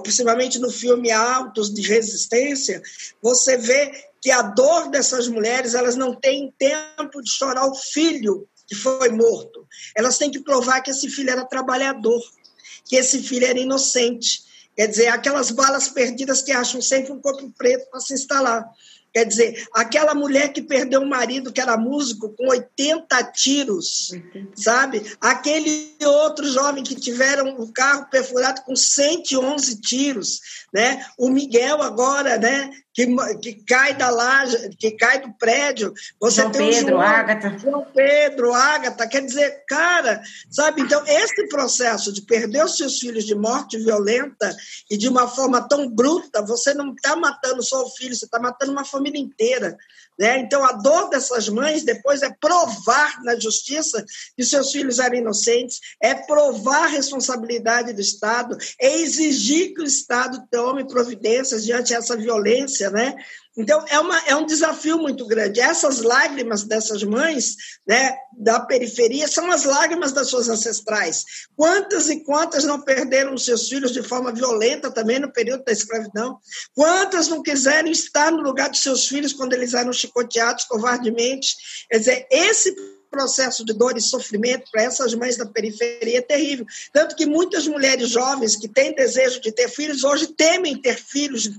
[0.02, 2.82] principalmente no filme Altos de Resistência,
[3.22, 8.46] você vê que a dor dessas mulheres, elas não têm tempo de chorar o filho
[8.66, 9.66] que foi morto.
[9.94, 12.20] Elas têm que provar que esse filho era trabalhador,
[12.86, 14.44] que esse filho era inocente.
[14.74, 18.64] Quer dizer, aquelas balas perdidas que acham sempre um corpo preto para se instalar.
[19.16, 24.10] Quer dizer, aquela mulher que perdeu o marido, que era músico, com 80 tiros,
[24.54, 25.10] sabe?
[25.18, 31.02] Aquele outro jovem que tiveram o carro perfurado com 111 tiros, né?
[31.16, 32.70] O Miguel agora, né?
[32.96, 33.06] Que,
[33.42, 35.92] que cai da laje, que cai do prédio.
[36.18, 37.58] Você João tem Pedro, João, Ágata.
[37.58, 39.06] João Pedro, Ágata.
[39.06, 40.80] Quer dizer, cara, sabe?
[40.80, 44.56] Então, esse processo de perder os seus filhos de morte violenta
[44.90, 48.40] e de uma forma tão bruta, você não está matando só o filho, você está
[48.40, 49.76] matando uma família inteira.
[50.18, 50.38] Né?
[50.38, 55.80] Então, a dor dessas mães depois é provar na justiça que seus filhos eram inocentes,
[56.00, 62.16] é provar a responsabilidade do Estado, é exigir que o Estado tome providências diante dessa
[62.16, 62.90] violência.
[62.90, 63.14] Né?
[63.56, 65.60] Então, é, uma, é um desafio muito grande.
[65.60, 71.24] Essas lágrimas dessas mães né, da periferia são as lágrimas das suas ancestrais.
[71.56, 76.38] Quantas e quantas não perderam seus filhos de forma violenta também no período da escravidão?
[76.74, 81.56] Quantas não quiseram estar no lugar dos seus filhos quando eles eram chicoteados covardemente.
[81.90, 82.74] Quer dizer, esse
[83.10, 86.66] processo de dor e sofrimento para essas mães da periferia é terrível.
[86.92, 91.50] Tanto que muitas mulheres jovens que têm desejo de ter filhos hoje temem ter filhos,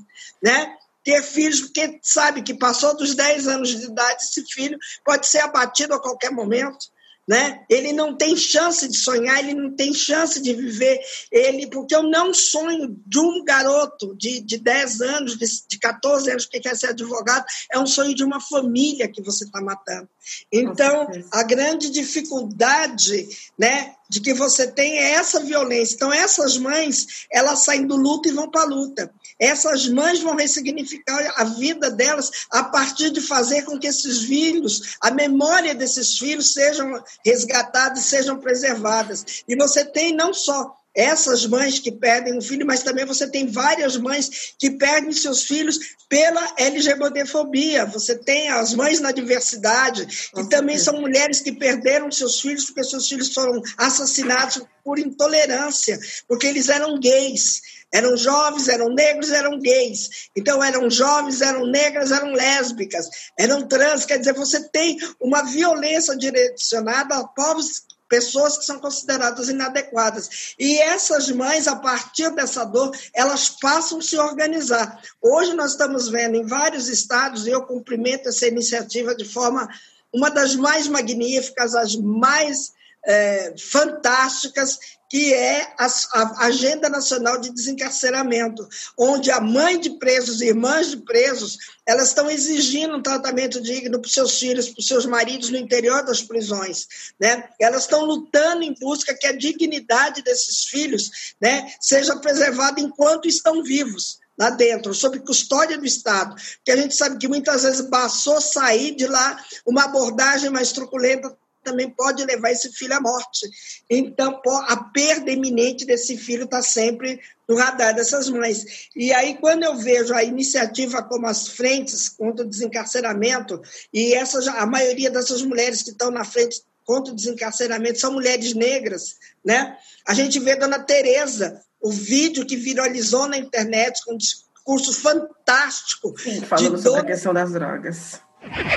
[0.44, 0.76] né?
[1.08, 5.39] Ter filhos porque sabe que passou dos 10 anos de idade, esse filho pode ser
[5.39, 6.86] abatido a qualquer momento
[7.28, 7.65] né?
[7.70, 10.98] Ele não tem chance de sonhar, ele não tem chance de viver.
[11.30, 16.32] Ele, porque eu não sonho de um garoto de, de 10 anos, de, de 14
[16.32, 20.08] anos que quer ser advogado, é um sonho de uma família que você está matando.
[20.52, 25.96] Então, a grande dificuldade, né, de que você tem é essa violência.
[25.96, 29.12] Então, essas mães, elas saem do luto e vão para a luta.
[29.40, 34.96] Essas mães vão ressignificar a vida delas a partir de fazer com que esses filhos,
[35.02, 39.44] a memória desses filhos sejam resgatadas, sejam preservadas.
[39.48, 43.46] E você tem não só essas mães que perdem um filho, mas também você tem
[43.46, 45.78] várias mães que perdem seus filhos
[46.10, 47.86] pela LGBTfobia.
[47.86, 52.84] Você tem as mães na diversidade, que também são mulheres que perderam seus filhos porque
[52.84, 57.62] seus filhos foram assassinados por intolerância, porque eles eram gays.
[57.94, 60.30] Eram jovens, eram negros, eram gays.
[60.36, 63.08] Então, eram jovens, eram negras, eram lésbicas,
[63.40, 64.06] eram trans.
[64.06, 70.56] Quer dizer, você tem uma violência direcionada a povos pessoas que são consideradas inadequadas.
[70.58, 75.02] E essas mães, a partir dessa dor, elas passam a se organizar.
[75.22, 79.67] Hoje nós estamos vendo em vários estados, e eu cumprimento essa iniciativa de forma
[80.13, 82.72] uma das mais magníficas, as mais
[83.06, 84.78] é, fantásticas,
[85.10, 90.90] que é a, a, Agenda Nacional de Desencarceramento, onde a mãe de presos e irmãs
[90.90, 95.06] de presos elas estão exigindo um tratamento digno para os seus filhos, para os seus
[95.06, 96.88] maridos no interior das prisões.
[97.20, 97.48] Né?
[97.60, 103.64] Elas estão lutando em busca que a dignidade desses filhos né, seja preservada enquanto estão
[103.64, 108.40] vivos lá dentro, sob custódia do Estado, porque a gente sabe que muitas vezes bastou
[108.40, 111.36] sair de lá uma abordagem mais truculenta
[111.68, 113.46] também pode levar esse filho à morte.
[113.90, 118.88] Então, a perda iminente desse filho está sempre no radar dessas mães.
[118.96, 123.62] E aí, quando eu vejo a iniciativa como as frentes contra o desencarceramento,
[123.94, 128.54] e essa, a maioria dessas mulheres que estão na frente contra o desencarceramento são mulheres
[128.54, 129.78] negras, né?
[130.08, 136.18] A gente vê Dona Tereza, o vídeo que viralizou na internet com um discurso fantástico.
[136.18, 138.22] Sim, falando sobre a questão das drogas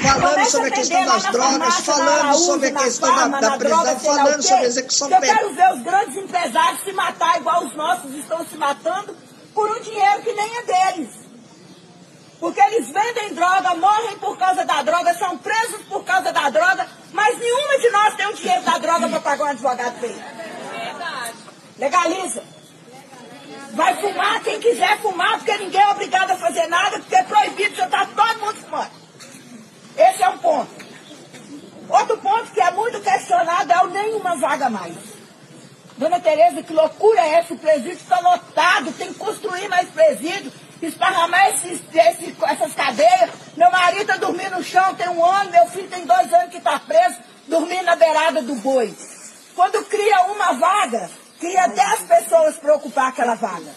[0.02, 4.64] falando sobre a questão das drogas, falando sobre a questão da, da prisão, falando sobre
[4.64, 5.22] a execução penal.
[5.22, 9.16] Eu quero ver os grandes empresários se matar igual os nossos estão se matando
[9.54, 11.20] por um dinheiro que nem é deles.
[12.38, 16.86] Porque eles vendem droga, morrem por causa da droga, são presos por causa da droga,
[17.12, 20.16] mas nenhuma de nós tem o dinheiro da droga para pagar um advogado bem.
[21.76, 22.42] Legaliza.
[23.72, 27.76] Vai fumar quem quiser fumar, porque ninguém é obrigado a fazer nada, porque é proibido,
[27.76, 28.99] já está todo mundo fumando.
[29.96, 30.70] Esse é um ponto.
[31.88, 34.94] Outro ponto que é muito questionado é o nenhuma vaga mais.
[35.96, 37.52] Dona Tereza, que loucura é essa?
[37.52, 40.50] O presídio está lotado, tem que construir mais presídio,
[40.80, 43.30] esparramar esses, esses, essas cadeias.
[43.56, 46.58] Meu marido está dormindo no chão, tem um ano, meu filho tem dois anos que
[46.58, 47.16] está preso,
[47.48, 48.94] dormindo na beirada do boi.
[49.54, 53.72] Quando cria uma vaga, Queria até as pessoas preocupar aquela vaga.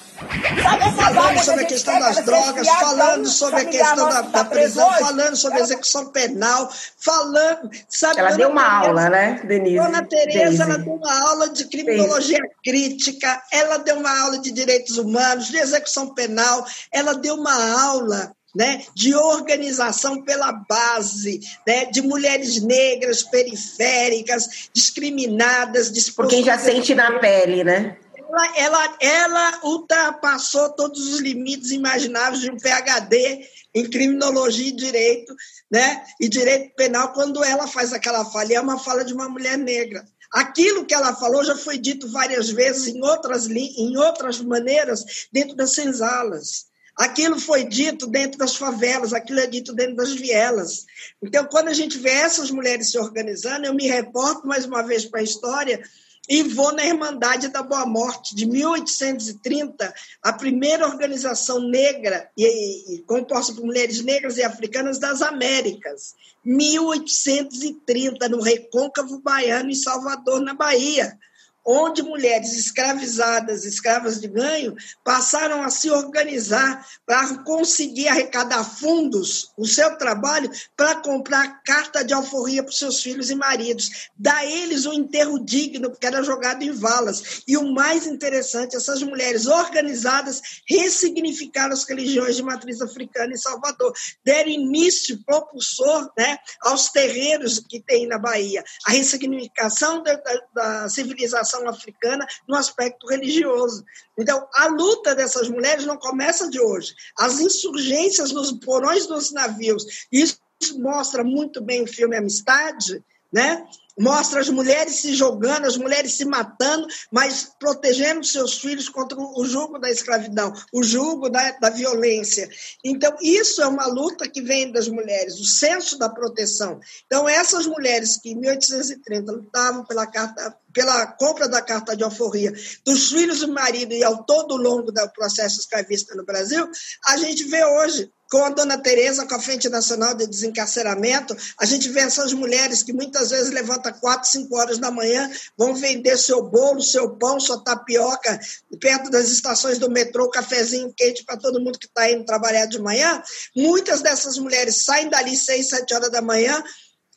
[0.98, 5.60] falando sobre a questão das drogas, falando sobre a questão da, da prisão, falando sobre
[5.60, 7.72] a execução penal, falando.
[7.88, 9.78] Sabe, ela deu uma Tereza, aula, né, Denise?
[9.78, 12.50] Dona Tereza, ela deu uma aula de criminologia Sim.
[12.62, 18.36] crítica, ela deu uma aula de direitos humanos, de execução penal, ela deu uma aula
[18.56, 26.94] né, de organização pela base, né, de mulheres negras, periféricas, discriminadas, Por quem já sente
[26.94, 27.98] na pele, né?
[28.16, 35.36] Ela, ela, ela ultrapassou todos os limites imagináveis de um PhD em criminologia e direito,
[35.72, 39.30] né, e direito penal, quando ela faz aquela fala, e é uma fala de uma
[39.30, 40.04] mulher negra.
[40.32, 45.56] Aquilo que ela falou já foi dito várias vezes em outras, em outras maneiras dentro
[45.56, 46.66] das senzalas.
[46.96, 50.86] Aquilo foi dito dentro das favelas, aquilo é dito dentro das vielas.
[51.22, 55.04] Então, quando a gente vê essas mulheres se organizando, eu me reporto mais uma vez
[55.06, 55.82] para a história
[56.30, 63.00] e vou na Irmandade da Boa Morte, de 1830, a primeira organização negra e, e
[63.02, 66.16] composta por mulheres negras e africanas das Américas.
[66.46, 71.18] 1830, no Recôncavo Baiano, em Salvador, na Bahia
[71.66, 79.66] onde mulheres escravizadas, escravas de ganho, passaram a se organizar para conseguir arrecadar fundos, o
[79.66, 84.94] seu trabalho, para comprar carta de alforria para seus filhos e maridos, dar eles um
[84.94, 87.44] enterro digno, porque era jogado em valas.
[87.48, 93.94] E o mais interessante, essas mulheres organizadas ressignificaram as religiões de matriz africana em Salvador,
[94.24, 100.90] deram início propulsor né, aos terreiros que tem na Bahia, a ressignificação da, da, da
[100.90, 103.84] civilização africana no aspecto religioso.
[104.18, 106.94] Então, a luta dessas mulheres não começa de hoje.
[107.18, 110.40] As insurgências nos porões dos navios, isso
[110.78, 113.66] mostra muito bem o filme Amistade, né?
[114.00, 119.46] Mostra as mulheres se jogando, as mulheres se matando, mas protegendo seus filhos contra o
[119.46, 122.50] jugo da escravidão, o jugo da, da violência.
[122.84, 126.80] Então, isso é uma luta que vem das mulheres, o senso da proteção.
[127.06, 132.52] Então, essas mulheres que em 1830 lutavam pela, carta, pela compra da carta de alforria
[132.84, 136.68] dos filhos do marido e ao todo longo do processo escravista no Brasil,
[137.06, 141.66] a gente vê hoje com a dona Tereza, com a Frente Nacional de Desencarceramento, a
[141.66, 145.76] gente vê essas mulheres que muitas vezes levantam levanta 4, 5 horas da manhã, vão
[145.76, 148.40] vender seu bolo, seu pão, sua tapioca,
[148.80, 152.80] perto das estações do metrô, cafezinho quente para todo mundo que está indo trabalhar de
[152.80, 153.22] manhã.
[153.56, 156.64] Muitas dessas mulheres saem dali 6, 7 horas da manhã,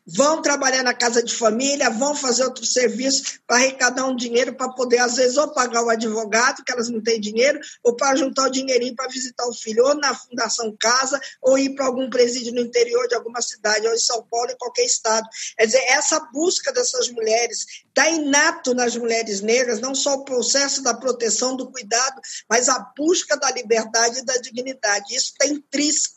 [0.06, 4.68] vão trabalhar na casa de família, vão fazer outros serviços para arrecadar um dinheiro para
[4.68, 8.46] poder, às vezes, ou pagar o advogado, que elas não têm dinheiro, ou para juntar
[8.46, 12.54] o dinheirinho para visitar o filho, ou na Fundação Casa, ou ir para algum presídio
[12.54, 15.26] no interior de alguma cidade, ou em São Paulo, em qualquer estado.
[15.58, 20.82] Quer dizer, essa busca dessas mulheres está inato nas mulheres negras, não só o processo
[20.82, 25.14] da proteção, do cuidado, mas a busca da liberdade e da dignidade.
[25.14, 26.15] Isso está intrínseco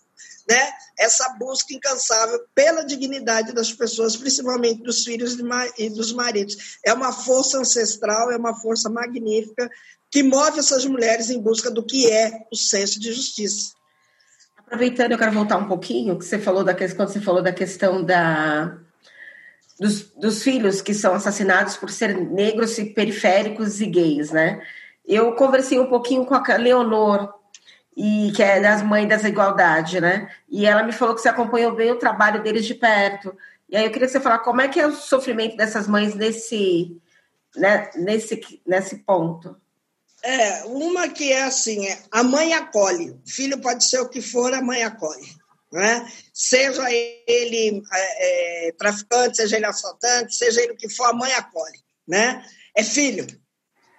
[0.50, 5.38] né, essa busca incansável pela dignidade das pessoas, principalmente dos filhos
[5.78, 6.80] e dos maridos.
[6.84, 9.70] É uma força ancestral, é uma força magnífica
[10.10, 13.74] que move essas mulheres em busca do que é o senso de justiça.
[14.58, 17.52] Aproveitando, eu quero voltar um pouquinho, que você falou da questão, quando você falou da
[17.52, 18.78] questão da,
[19.80, 24.62] dos, dos filhos que são assassinados por serem negros e periféricos e gays, né?
[25.08, 27.34] Eu conversei um pouquinho com a Leonor,
[28.02, 30.34] e que é das mães das igualdade, né?
[30.48, 33.36] E ela me falou que você acompanhou bem o trabalho deles de perto.
[33.68, 36.16] E aí eu queria que você falasse como é que é o sofrimento dessas mães
[36.16, 36.98] nesse,
[37.58, 39.54] né, nesse, nesse ponto.
[40.24, 43.10] É, uma que é assim, é, a mãe acolhe.
[43.12, 45.28] O filho pode ser o que for, a mãe acolhe.
[45.70, 46.10] Né?
[46.34, 51.34] Seja ele é, é, traficante, seja ele assaltante, seja ele o que for, a mãe
[51.34, 51.80] acolhe.
[52.08, 52.46] Né?
[52.78, 53.28] É filho.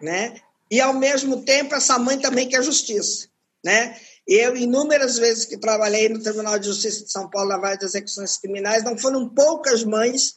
[0.01, 0.41] Né?
[0.71, 3.30] E, ao mesmo tempo, essa mãe também quer justiça.
[3.65, 3.95] Né?
[4.27, 8.39] Eu, inúmeras vezes que trabalhei no Tribunal de Justiça de São Paulo na várias execuções
[8.39, 10.35] criminais, não foram poucas mães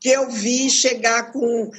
[0.00, 1.70] que eu vi chegar com,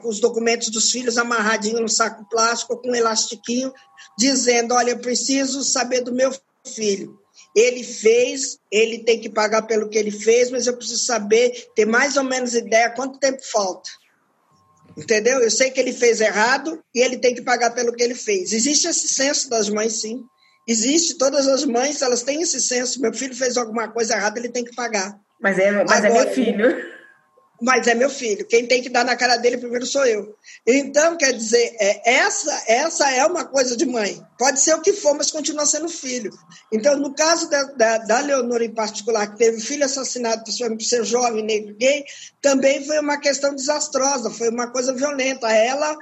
[0.00, 3.72] com os documentos dos filhos amarradinhos no saco plástico, com um elastiquinho,
[4.18, 6.32] dizendo: Olha, eu preciso saber do meu
[6.66, 7.18] filho.
[7.54, 11.86] Ele fez, ele tem que pagar pelo que ele fez, mas eu preciso saber, ter
[11.86, 13.90] mais ou menos ideia quanto tempo falta.
[14.98, 15.38] Entendeu?
[15.38, 18.52] Eu sei que ele fez errado e ele tem que pagar pelo que ele fez.
[18.52, 20.20] Existe esse senso das mães, sim.
[20.66, 23.00] Existe, todas as mães, elas têm esse senso.
[23.00, 25.16] Meu filho fez alguma coisa errada, ele tem que pagar.
[25.40, 26.97] Mas é, mas Agora, é meu filho
[27.60, 28.46] mas é meu filho.
[28.46, 30.36] Quem tem que dar na cara dele primeiro sou eu.
[30.66, 34.22] Então, quer dizer, é, essa, essa é uma coisa de mãe.
[34.38, 36.30] Pode ser o que for, mas continua sendo filho.
[36.72, 41.04] Então, no caso da, da, da Leonor em particular, que teve filho assassinado por ser
[41.04, 42.04] jovem, negro, gay,
[42.40, 45.50] também foi uma questão desastrosa, foi uma coisa violenta.
[45.50, 45.96] Ela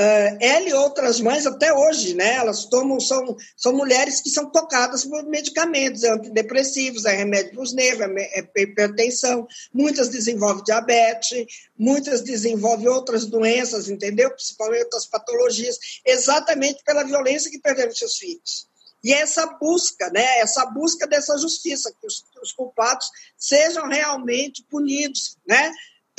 [0.00, 2.36] Uh, ela e outras mães até hoje, né?
[2.36, 7.62] Elas tomam, são, são mulheres que são tocadas por medicamentos, é antidepressivos, é remédio para
[7.62, 11.44] os nervos, é, é hipertensão, muitas desenvolvem diabetes,
[11.78, 14.30] muitas desenvolvem outras doenças, entendeu?
[14.30, 18.70] Principalmente outras patologias, exatamente pela violência que perderam seus filhos.
[19.04, 20.38] E essa busca, né?
[20.38, 25.70] Essa busca dessa justiça, que os, que os culpados sejam realmente punidos, né?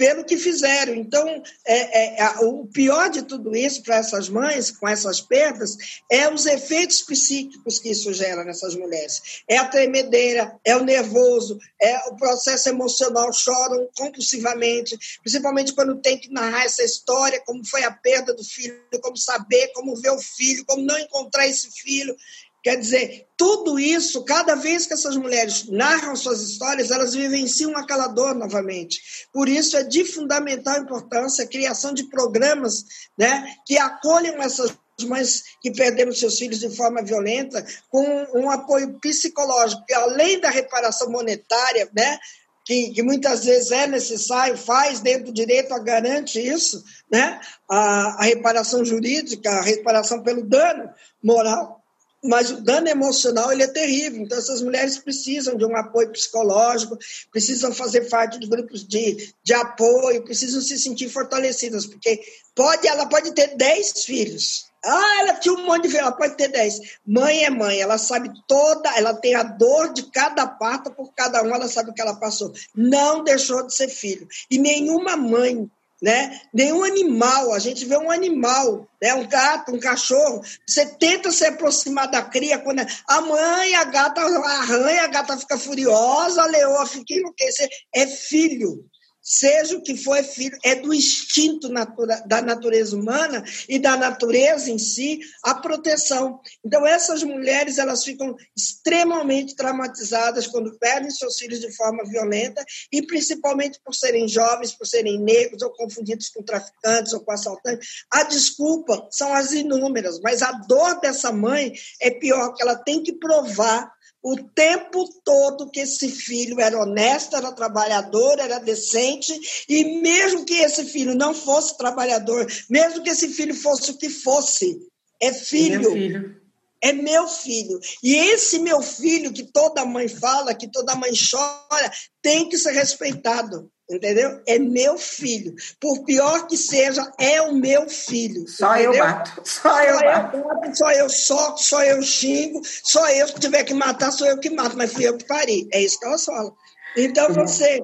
[0.02, 0.96] Pelo que fizeram.
[0.96, 5.78] Então, é, é, o pior de tudo isso para essas mães, com essas perdas,
[6.10, 9.44] é os efeitos psíquicos que isso gera nessas mulheres.
[9.48, 16.18] É a tremedeira, é o nervoso, é o processo emocional, choram compulsivamente, principalmente quando tem
[16.18, 20.20] que narrar essa história, como foi a perda do filho, como saber, como ver o
[20.20, 22.16] filho, como não encontrar esse filho.
[22.64, 28.08] Quer dizer, tudo isso, cada vez que essas mulheres narram suas histórias, elas vivenciam aquela
[28.08, 29.02] dor novamente.
[29.34, 32.86] Por isso é de fundamental importância a criação de programas
[33.18, 34.72] né, que acolham essas
[35.08, 38.06] mães que perderam seus filhos de forma violenta com
[38.36, 42.20] um apoio psicológico, que além da reparação monetária, né,
[42.64, 47.42] que, que, muitas vezes é necessário, faz dentro do direito, a garante isso, né?
[47.68, 50.88] a, a reparação jurídica, a reparação pelo dano
[51.24, 51.81] moral
[52.24, 54.22] mas o dano emocional ele é terrível.
[54.22, 56.98] Então, essas mulheres precisam de um apoio psicológico,
[57.32, 62.22] precisam fazer parte de grupos de, de apoio, precisam se sentir fortalecidas, porque
[62.56, 64.70] pode, ela pode ter 10 filhos.
[64.84, 66.80] Ah, ela tinha um monte de filhos, ela pode ter 10.
[67.06, 71.44] Mãe é mãe, ela sabe toda, ela tem a dor de cada parto, por cada
[71.44, 72.52] um, ela sabe o que ela passou.
[72.76, 74.28] Não deixou de ser filho.
[74.50, 75.70] E nenhuma mãe
[76.02, 76.42] né?
[76.54, 79.14] Nenhum animal, a gente vê um animal, né?
[79.14, 84.22] um gato, um cachorro, você tenta se aproximar da cria, quando a mãe, a gata
[84.22, 88.84] arranha, a gata fica furiosa, a leoa fica enlouquecida, é filho
[89.22, 93.96] seja o que for, é filho, é do instinto natura, da natureza humana e da
[93.96, 96.40] natureza em si a proteção.
[96.66, 103.06] Então, essas mulheres elas ficam extremamente traumatizadas quando perdem seus filhos de forma violenta e
[103.06, 108.06] principalmente por serem jovens, por serem negros ou confundidos com traficantes ou com assaltantes.
[108.10, 113.04] A desculpa são as inúmeras, mas a dor dessa mãe é pior, que ela tem
[113.04, 113.92] que provar
[114.24, 119.34] o tempo todo que esse filho era honesto, era trabalhador, era decente,
[119.68, 124.10] e mesmo que esse filho não fosse trabalhador, mesmo que esse filho fosse o que
[124.10, 124.80] fosse,
[125.20, 125.90] é filho.
[125.90, 126.41] É, filho.
[126.84, 127.80] É meu filho.
[128.04, 132.72] E esse meu filho, que toda mãe fala, que toda mãe chora, tem que ser
[132.72, 134.42] respeitado entendeu?
[134.48, 135.54] É meu filho.
[135.80, 138.48] Por pior que seja, é o meu filho.
[138.48, 138.94] Só entendeu?
[138.96, 139.42] eu bato.
[139.44, 140.38] Só eu só bato.
[140.38, 140.78] Eu bato.
[140.78, 144.50] Só eu soco, só eu xingo, só eu que tiver que matar, sou eu que
[144.50, 145.68] mato, mas fui eu que pari.
[145.72, 146.54] É isso que ela fala.
[146.98, 147.34] Então, uhum.
[147.34, 147.82] você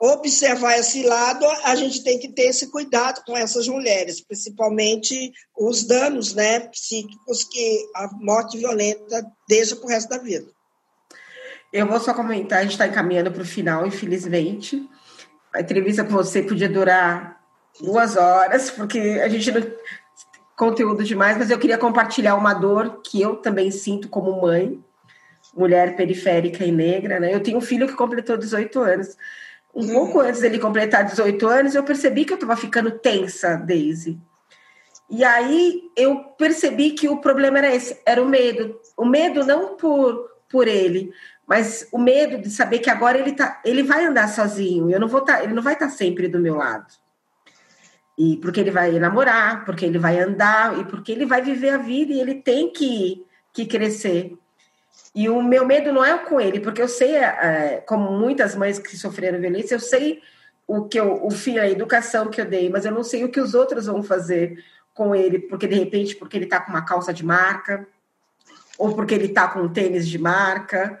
[0.00, 5.84] observar esse lado, a gente tem que ter esse cuidado com essas mulheres, principalmente os
[5.84, 10.46] danos né, psíquicos que a morte violenta deixa para o resto da vida.
[11.72, 14.88] Eu vou só comentar, a gente está encaminhando para o final, infelizmente
[15.52, 17.40] a entrevista com você podia durar
[17.80, 19.62] duas horas, porque a gente não
[20.56, 24.78] conteúdo demais, mas eu queria compartilhar uma dor que eu também sinto como mãe,
[25.54, 27.34] mulher periférica e negra, né?
[27.34, 29.16] Eu tenho um filho que completou 18 anos.
[29.74, 34.18] Um pouco antes dele completar 18 anos, eu percebi que eu estava ficando tensa, Daisy.
[35.08, 38.80] E aí eu percebi que o problema era esse, era o medo.
[38.96, 41.12] O medo não por, por ele,
[41.46, 45.08] mas o medo de saber que agora ele, tá, ele vai andar sozinho, eu não
[45.08, 46.86] vou tá, ele não vai estar tá sempre do meu lado.
[48.16, 51.78] E porque ele vai namorar, porque ele vai andar, e porque ele vai viver a
[51.78, 54.36] vida e ele tem que, que crescer.
[55.14, 58.78] E o meu medo não é com ele, porque eu sei, é, como muitas mães
[58.78, 60.22] que sofreram violência, eu sei
[60.66, 63.28] o que eu, o fim, a educação que eu dei, mas eu não sei o
[63.28, 66.84] que os outros vão fazer com ele, porque de repente, porque ele está com uma
[66.84, 67.86] calça de marca,
[68.78, 71.00] ou porque ele está com um tênis de marca,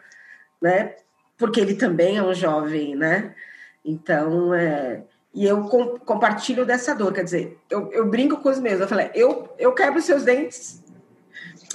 [0.60, 0.96] né?
[1.38, 3.34] Porque ele também é um jovem, né?
[3.84, 5.04] Então, é...
[5.32, 8.88] e eu com, compartilho dessa dor, quer dizer, eu, eu brinco com os meus, eu
[8.88, 10.82] falei, eu, eu quebro seus dentes,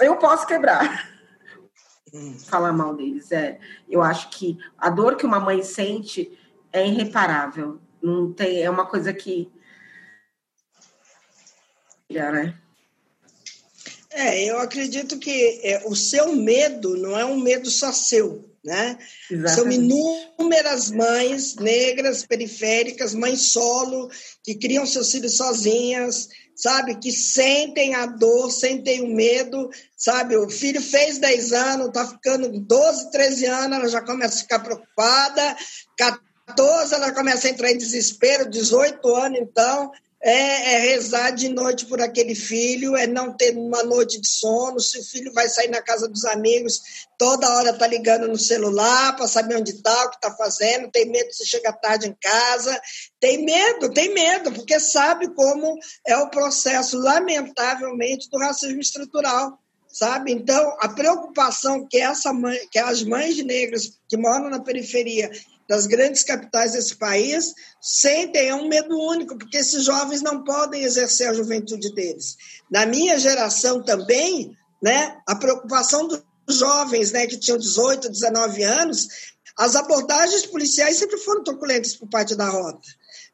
[0.00, 1.15] eu posso quebrar.
[2.46, 3.58] Falar mal deles, é.
[3.88, 6.36] Eu acho que a dor que uma mãe sente
[6.72, 7.80] é irreparável.
[8.02, 9.50] Não tem, é uma coisa que
[12.08, 12.58] né?
[14.10, 18.98] É, eu acredito que é, o seu medo não é um medo só seu, né?
[19.54, 24.10] São inúmeras mães negras, periféricas, mães solo,
[24.42, 26.96] que criam seus filhos sozinhas, sabe?
[26.96, 30.36] Que sentem a dor, sentem o medo, sabe?
[30.36, 34.58] O filho fez 10 anos, tá ficando 12, 13 anos, ela já começa a ficar
[34.58, 35.56] preocupada,
[35.96, 39.92] 14 ela começa a entrar em desespero, 18 anos então,
[40.22, 44.80] é, é, rezar de noite por aquele filho, é não ter uma noite de sono.
[44.80, 46.80] Se o filho vai sair na casa dos amigos,
[47.18, 51.08] toda hora tá ligando no celular para saber onde está, o que está fazendo, tem
[51.10, 52.80] medo se chega tarde em casa,
[53.20, 59.58] tem medo, tem medo, porque sabe como é o processo, lamentavelmente, do racismo estrutural.
[59.88, 60.30] Sabe?
[60.30, 65.30] Então, a preocupação que, essa mãe, que as mães negras que moram na periferia
[65.68, 71.28] das grandes capitais desse país sentem um medo único, porque esses jovens não podem exercer
[71.28, 72.36] a juventude deles.
[72.70, 79.08] Na minha geração também, né, a preocupação dos jovens né, que tinham 18, 19 anos,
[79.58, 82.86] as abordagens policiais sempre foram truculentas por parte da rota.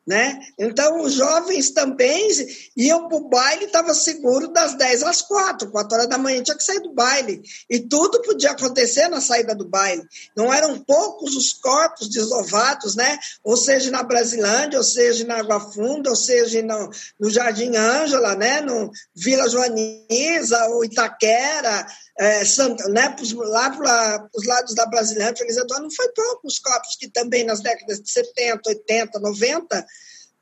[0.04, 0.40] Né?
[0.58, 2.28] Então, os jovens também
[2.76, 6.56] iam para o baile, estava seguro das 10 às 4, 4 horas da manhã tinha
[6.56, 7.40] que sair do baile.
[7.70, 10.02] E tudo podia acontecer na saída do baile.
[10.34, 13.16] Não eram poucos os corpos desovados, né?
[13.44, 16.90] ou seja, na Brasilândia, ou seja, na Água Funda, ou seja, no,
[17.20, 18.60] no Jardim Ângela, né?
[18.60, 21.86] no Vila Joaniza, ou Itaquera,
[22.18, 26.96] é, Santa, né, lá para os lados da Brasilândia, Feliz Antônio, não foi poucos corpos
[26.96, 29.86] que também nas décadas de 70, 80, 90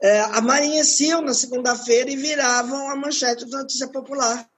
[0.03, 4.49] é, amanheciam na segunda-feira e viravam a manchete da notícia popular.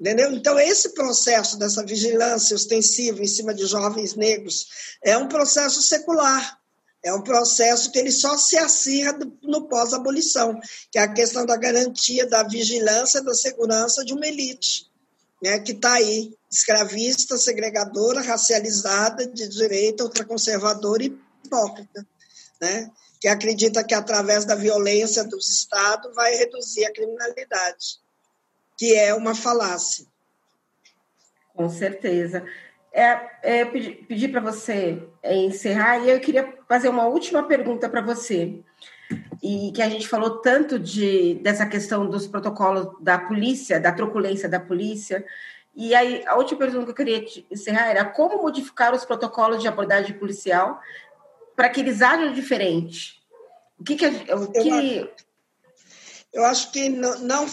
[0.00, 0.32] Entendeu?
[0.32, 4.66] Então, esse processo dessa vigilância ostensiva em cima de jovens negros
[5.02, 6.58] é um processo secular.
[7.02, 10.58] É um processo que ele só se acirra no pós-abolição,
[10.90, 14.90] que é a questão da garantia da vigilância da segurança de uma elite
[15.42, 22.06] né, que está aí, escravista, segregadora, racializada, de direita, ultraconservadora e hipócrita,
[22.60, 28.00] né, que acredita que através da violência do Estado vai reduzir a criminalidade,
[28.78, 30.06] que é uma falácia.
[31.54, 32.44] Com certeza.
[32.92, 37.88] É, é pedir pedi para você é, encerrar e eu queria fazer uma última pergunta
[37.88, 38.62] para você
[39.44, 44.48] e que a gente falou tanto de dessa questão dos protocolos da polícia, da truculência
[44.48, 45.22] da polícia.
[45.76, 49.68] E aí, a última pergunta que eu queria encerrar era como modificar os protocolos de
[49.68, 50.80] abordagem policial
[51.54, 53.22] para que eles ajam diferente?
[53.78, 55.10] O que, que, o que...
[56.32, 57.46] Eu acho que não, não,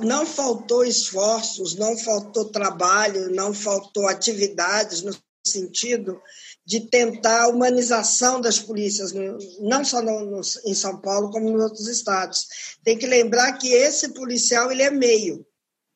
[0.00, 5.16] não faltou esforços, não faltou trabalho, não faltou atividades no
[5.46, 6.20] sentido
[6.66, 9.12] de tentar a humanização das polícias,
[9.60, 12.76] não só no, no, em São Paulo, como nos outros estados.
[12.82, 15.46] Tem que lembrar que esse policial ele é meio,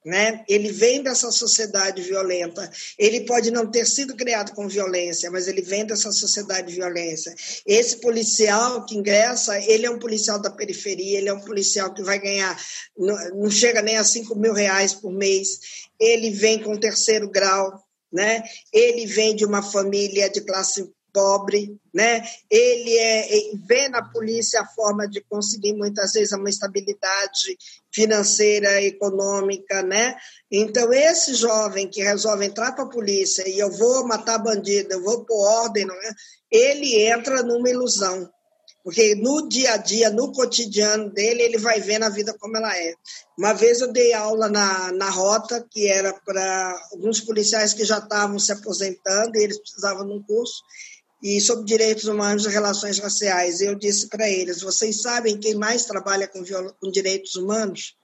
[0.05, 0.45] né?
[0.49, 2.71] Ele vem dessa sociedade violenta.
[2.97, 7.35] Ele pode não ter sido criado com violência, mas ele vem dessa sociedade de violência.
[7.67, 12.03] Esse policial que ingressa, ele é um policial da periferia, ele é um policial que
[12.03, 12.57] vai ganhar,
[12.97, 15.59] não, não chega nem a 5 mil reais por mês.
[15.99, 18.43] Ele vem com terceiro grau, né?
[18.73, 22.23] Ele vem de uma família de classe pobre, né?
[22.51, 23.29] Ele é,
[23.67, 27.57] vê na polícia a forma de conseguir muitas vezes uma estabilidade
[27.93, 30.17] financeira, econômica, né?
[30.51, 35.03] Então esse jovem que resolve entrar para a polícia e eu vou matar bandido, eu
[35.03, 36.11] vou pôr ordem, é?
[36.51, 38.29] Ele entra numa ilusão,
[38.83, 42.77] porque no dia a dia, no cotidiano dele, ele vai vendo a vida como ela
[42.77, 42.95] é.
[43.39, 47.99] Uma vez eu dei aula na, na rota, que era para alguns policiais que já
[47.99, 50.63] estavam se aposentando e eles precisavam de um curso,
[51.23, 53.61] e sobre direitos humanos e relações raciais.
[53.61, 56.43] Eu disse para eles: vocês sabem quem mais trabalha com,
[56.81, 57.95] com direitos humanos?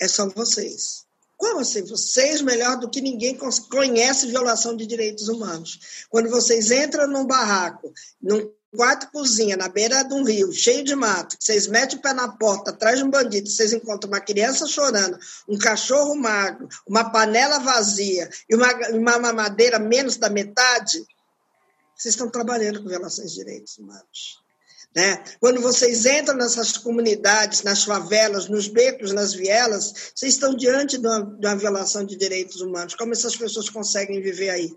[0.00, 1.07] É são vocês.
[1.38, 1.84] Como assim?
[1.84, 3.38] Vocês, melhor do que ninguém,
[3.70, 6.06] conhecem violação de direitos humanos.
[6.10, 10.96] Quando vocês entram num barraco, num quarto cozinha, na beira de um rio, cheio de
[10.96, 14.66] mato, vocês metem o pé na porta, atrás de um bandido, vocês encontram uma criança
[14.66, 15.16] chorando,
[15.48, 20.98] um cachorro magro, uma panela vazia e uma, uma mamadeira menos da metade,
[21.96, 24.47] vocês estão trabalhando com violações de direitos humanos.
[24.94, 25.22] Né?
[25.38, 31.06] Quando vocês entram nessas comunidades, nas favelas, nos becos, nas vielas, vocês estão diante de
[31.06, 32.94] uma, de uma violação de direitos humanos.
[32.94, 34.70] Como essas pessoas conseguem viver aí?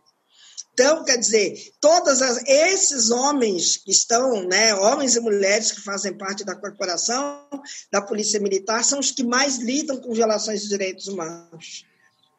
[0.73, 6.45] Então, quer dizer, todos esses homens que estão, né, homens e mulheres que fazem parte
[6.45, 7.45] da corporação,
[7.91, 11.85] da Polícia Militar, são os que mais lidam com violações de direitos humanos.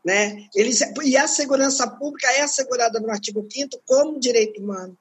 [0.04, 0.46] Né?
[0.54, 4.96] Eles, e a segurança pública é assegurada no artigo 5 como direito humano.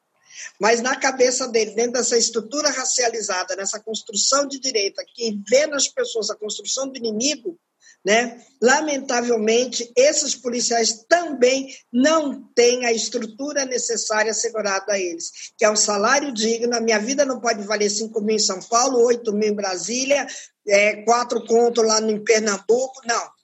[0.60, 5.88] Mas na cabeça dele, dentro dessa estrutura racializada, nessa construção de direita, que vê nas
[5.88, 7.58] pessoas a construção do inimigo,
[8.04, 8.44] né?
[8.60, 15.76] Lamentavelmente, esses policiais também não têm a estrutura necessária assegurada a eles, que é um
[15.76, 16.76] salário digno.
[16.76, 20.26] A minha vida não pode valer 5 mil em São Paulo, 8 mil em Brasília,
[20.68, 23.02] é, quatro contos lá em Pernambuco.
[23.06, 23.41] Não.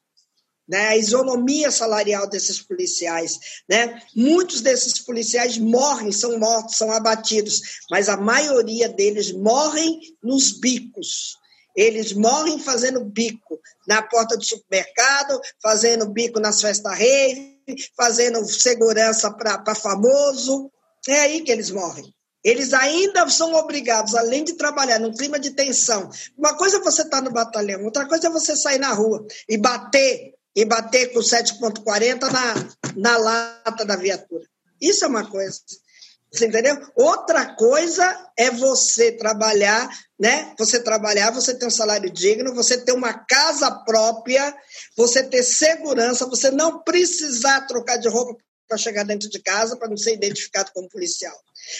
[0.67, 3.39] Né, a isonomia salarial desses policiais.
[3.69, 4.01] Né?
[4.13, 11.37] Muitos desses policiais morrem, são mortos, são abatidos, mas a maioria deles morrem nos bicos.
[11.73, 17.55] Eles morrem fazendo bico na porta do supermercado, fazendo bico nas festas rave,
[17.95, 20.71] fazendo segurança para famoso.
[21.07, 22.11] É aí que eles morrem.
[22.43, 26.09] Eles ainda são obrigados, além de trabalhar num clima de tensão.
[26.37, 29.25] Uma coisa é você estar tá no batalhão, outra coisa é você sair na rua
[29.49, 32.55] e bater, e bater com 7.40 na,
[32.95, 34.43] na lata da viatura.
[34.81, 35.61] Isso é uma coisa.
[36.33, 36.75] Você entendeu?
[36.95, 39.87] Outra coisa é você trabalhar,
[40.19, 40.55] né?
[40.57, 44.51] Você trabalhar, você ter um salário digno, você ter uma casa própria,
[44.97, 48.35] você ter segurança, você não precisar trocar de roupa
[48.67, 51.39] para chegar dentro de casa para não ser identificado como policial.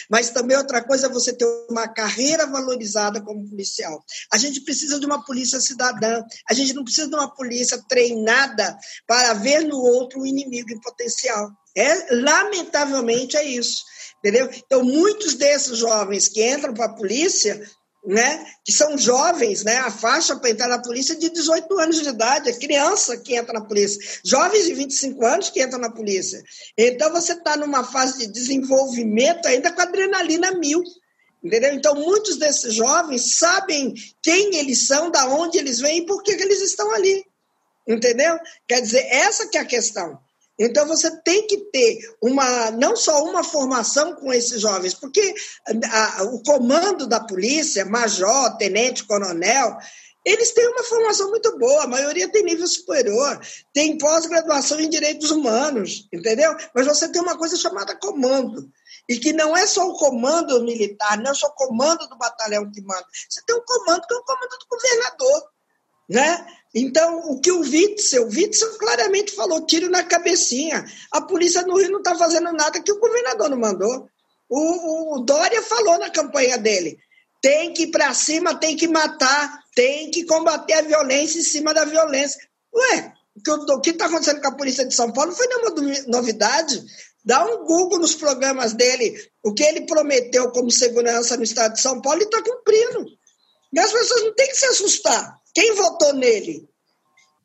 [0.09, 4.03] Mas também outra coisa é você ter uma carreira valorizada como policial.
[4.33, 6.23] A gente precisa de uma polícia cidadã.
[6.49, 10.81] A gente não precisa de uma polícia treinada para ver no outro o inimigo em
[10.81, 11.49] potencial.
[11.75, 13.83] É, lamentavelmente é isso
[14.19, 14.49] entendeu?
[14.51, 17.61] Então, muitos desses jovens que entram para a polícia,
[18.07, 22.01] né, que são jovens, né, a faixa para entrar na polícia é de 18 anos
[22.01, 25.91] de idade, é criança que entra na polícia, jovens de 25 anos que entram na
[25.91, 26.41] polícia.
[26.77, 30.81] Então, você está numa fase de desenvolvimento ainda com adrenalina mil,
[31.43, 31.73] entendeu?
[31.73, 33.93] Então, muitos desses jovens sabem
[34.23, 37.25] quem eles são, da onde eles vêm e por que, que eles estão ali,
[37.85, 38.39] entendeu?
[38.65, 40.17] Quer dizer, essa que é a questão.
[40.59, 45.35] Então você tem que ter uma não só uma formação com esses jovens, porque
[45.91, 49.77] a, o comando da polícia, major, tenente, coronel,
[50.27, 53.39] eles têm uma formação muito boa, a maioria tem nível superior,
[53.73, 56.53] tem pós-graduação em direitos humanos, entendeu?
[56.75, 58.69] Mas você tem uma coisa chamada comando.
[59.07, 62.69] E que não é só o comando militar, não é só o comando do batalhão
[62.69, 63.05] que manda.
[63.29, 65.43] Você tem um comando que é o comando do governador.
[66.09, 66.45] Né?
[66.79, 70.85] Então, o que o Witzel, o Witzel claramente falou, tiro na cabecinha.
[71.11, 74.07] A polícia no Rio não está fazendo nada que o governador não mandou.
[74.47, 76.99] O, o Dória falou na campanha dele,
[77.41, 81.73] tem que ir para cima, tem que matar, tem que combater a violência em cima
[81.73, 82.39] da violência.
[82.71, 83.11] Ué,
[83.71, 86.79] o que está acontecendo com a polícia de São Paulo não foi nenhuma novidade.
[87.25, 91.81] Dá um Google nos programas dele, o que ele prometeu como segurança no estado de
[91.81, 93.07] São Paulo, ele está cumprindo.
[93.73, 95.41] E as pessoas não têm que se assustar.
[95.57, 96.69] Quem votou nele?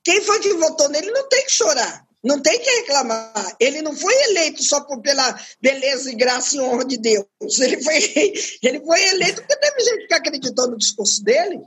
[0.04, 2.06] Quem foi que votou nele não tem que chorar.
[2.22, 3.56] Não tem que reclamar.
[3.58, 7.26] Ele não foi eleito só por, pela beleza e graça e honra de Deus.
[7.58, 7.96] Ele foi,
[8.62, 11.58] ele foi eleito porque teve gente que acreditou no discurso dele.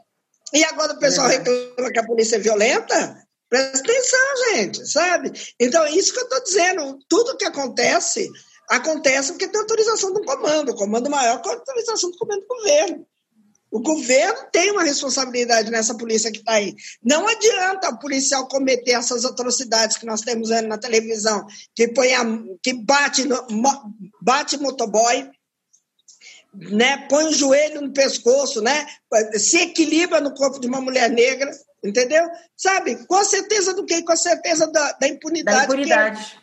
[0.53, 1.37] E agora o pessoal é.
[1.37, 3.27] reclama que a polícia é violenta.
[3.49, 5.31] Presta atenção, gente, sabe?
[5.59, 6.99] Então, é isso que eu estou dizendo.
[7.09, 8.29] Tudo que acontece,
[8.69, 10.73] acontece porque tem autorização do comando.
[10.73, 13.07] O comando maior com autorização do comando do governo.
[13.76, 16.73] O governo tem uma responsabilidade nessa polícia que está aí.
[17.03, 21.45] Não adianta o policial cometer essas atrocidades que nós temos vendo na televisão,
[21.76, 22.23] que, põe a,
[22.63, 23.45] que bate, no,
[24.21, 25.30] bate motoboy,
[26.53, 28.88] né, põe o joelho no pescoço, né,
[29.34, 31.51] se equilibra no corpo de uma mulher negra,
[31.84, 32.26] entendeu?
[32.55, 33.05] Sabe?
[33.07, 34.01] Com a certeza do quê?
[34.03, 35.57] Com a certeza da, da impunidade.
[35.57, 36.41] Da impunidade.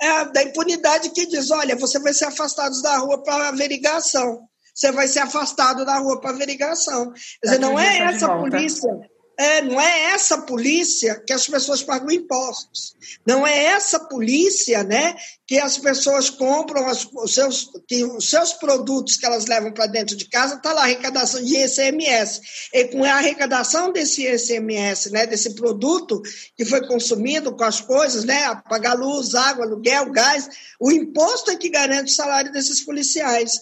[0.00, 4.48] É, é, da impunidade que diz, olha, você vai ser afastado da rua para averiguação
[4.82, 7.12] você vai ser afastado da rua para averiguação.
[7.12, 8.90] Quer dizer, não é essa polícia,
[9.38, 12.96] é, não é essa polícia que as pessoas pagam impostos.
[13.24, 15.14] Não é essa polícia, né,
[15.46, 19.86] que as pessoas compram as, os, seus, que os seus produtos que elas levam para
[19.86, 22.40] dentro de casa, está lá a arrecadação de ICMS.
[22.74, 26.20] E com a arrecadação desse ICMS, né, desse produto
[26.56, 30.48] que foi consumido com as coisas, né, pagar luz, água, aluguel, gás,
[30.80, 33.52] o imposto é que garante o salário desses policiais.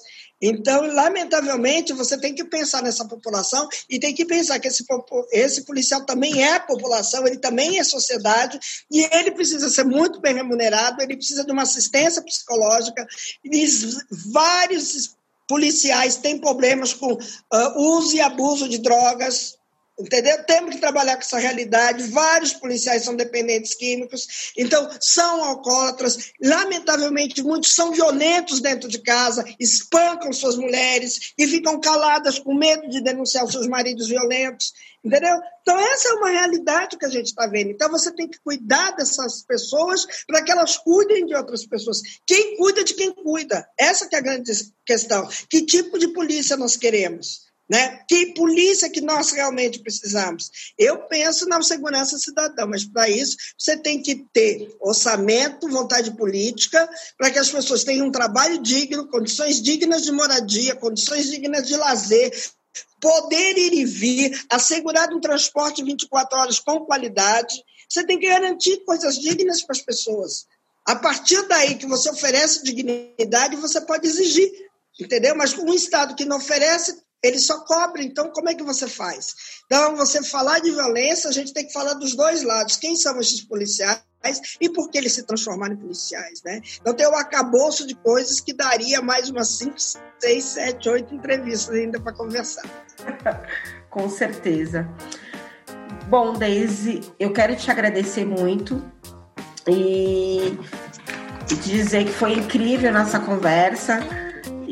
[0.41, 4.84] Então, lamentavelmente, você tem que pensar nessa população e tem que pensar que esse,
[5.32, 8.59] esse policial também é população, ele também é sociedade
[8.91, 13.07] e ele precisa ser muito bem remunerado, ele precisa de uma assistência psicológica.
[13.45, 13.68] E
[14.32, 15.14] vários
[15.47, 19.59] policiais têm problemas com uh, uso e abuso de drogas,
[20.01, 20.42] Entendeu?
[20.44, 22.05] Temos que trabalhar com essa realidade.
[22.05, 26.32] Vários policiais são dependentes químicos, então são alcoólatras.
[26.42, 32.88] Lamentavelmente, muitos são violentos dentro de casa, espancam suas mulheres e ficam caladas com medo
[32.88, 34.72] de denunciar os seus maridos violentos.
[35.05, 35.38] Entendeu?
[35.62, 37.70] Então, essa é uma realidade que a gente está vendo.
[37.70, 42.01] Então, você tem que cuidar dessas pessoas para que elas cuidem de outras pessoas.
[42.26, 43.66] Quem cuida de quem cuida?
[43.78, 44.53] Essa que é a grande
[44.84, 45.28] questão.
[45.48, 47.49] Que tipo de polícia nós queremos?
[47.71, 48.01] Né?
[48.09, 50.51] Que polícia que nós realmente precisamos?
[50.77, 56.91] Eu penso na segurança cidadã, mas para isso você tem que ter orçamento, vontade política,
[57.16, 61.77] para que as pessoas tenham um trabalho digno, condições dignas de moradia, condições dignas de
[61.77, 62.33] lazer,
[63.01, 67.62] poder ir e vir, assegurar um transporte 24 horas com qualidade.
[67.89, 70.45] Você tem que garantir coisas dignas para as pessoas.
[70.85, 74.51] A partir daí que você oferece dignidade, você pode exigir,
[74.99, 75.37] entendeu?
[75.37, 79.35] Mas um Estado que não oferece, ele só cobra, então como é que você faz?
[79.66, 82.77] Então, você falar de violência, a gente tem que falar dos dois lados.
[82.77, 84.01] Quem são esses policiais
[84.61, 86.61] e por que eles se transformaram em policiais, né?
[86.81, 89.75] Então tem um acabouço de coisas que daria mais umas 5,
[90.18, 92.64] 6, 7, 8 entrevistas ainda para conversar.
[93.89, 94.89] Com certeza.
[96.09, 98.83] Bom, Deise, eu quero te agradecer muito
[99.66, 100.59] e
[101.62, 104.01] dizer que foi incrível nossa conversa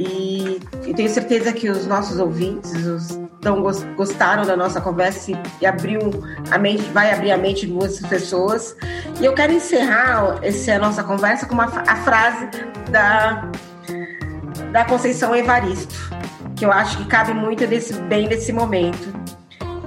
[0.00, 3.60] e, e tenho certeza que os nossos ouvintes os, tão,
[3.96, 5.98] gostaram da nossa conversa e, abriu
[6.52, 8.76] a mente, vai abrir a mente de muitas pessoas.
[9.20, 12.48] E eu quero encerrar essa nossa conversa com uma, a frase
[12.92, 13.50] da,
[14.70, 15.96] da Conceição Evaristo,
[16.54, 19.12] que eu acho que cabe muito desse, bem nesse momento.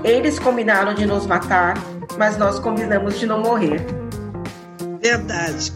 [0.03, 1.77] Eles combinaram de nos matar,
[2.17, 3.79] mas nós combinamos de não morrer.
[5.01, 5.71] Verdade.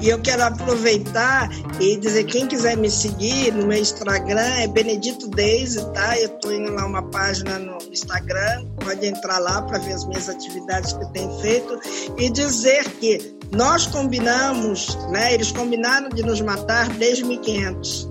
[0.00, 5.28] E eu quero aproveitar e dizer, quem quiser me seguir no meu Instagram é Benedito
[5.28, 6.18] Deise, tá?
[6.18, 10.28] Eu estou indo lá uma página no Instagram, pode entrar lá para ver as minhas
[10.28, 11.80] atividades que eu tenho feito
[12.16, 15.34] e dizer que nós combinamos, né?
[15.34, 18.08] Eles combinaram de nos matar desde 1500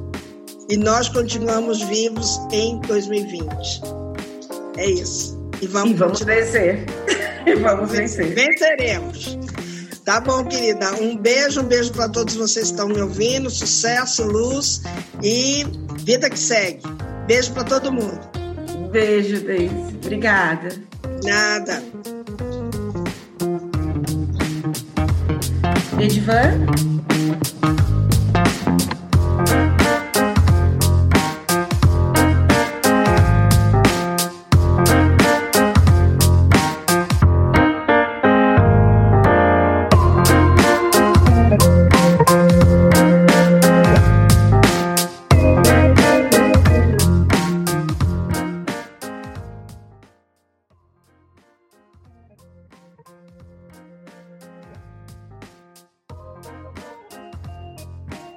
[0.69, 3.81] e nós continuamos vivos em 2020.
[4.77, 5.37] É isso.
[5.61, 6.85] E vamos, e vamos vencer.
[7.47, 8.33] e vamos vencer.
[8.35, 9.37] Venceremos.
[10.07, 10.93] Tá bom, querida.
[11.01, 13.49] Um beijo, um beijo para todos vocês que estão me ouvindo.
[13.49, 14.81] Sucesso, luz
[15.21, 15.65] e
[16.05, 16.81] vida que segue.
[17.27, 18.17] Beijo para todo mundo.
[18.89, 19.73] Beijo, Deise.
[20.01, 20.69] Obrigada.
[21.25, 21.83] Nada.
[25.99, 26.67] Edivan?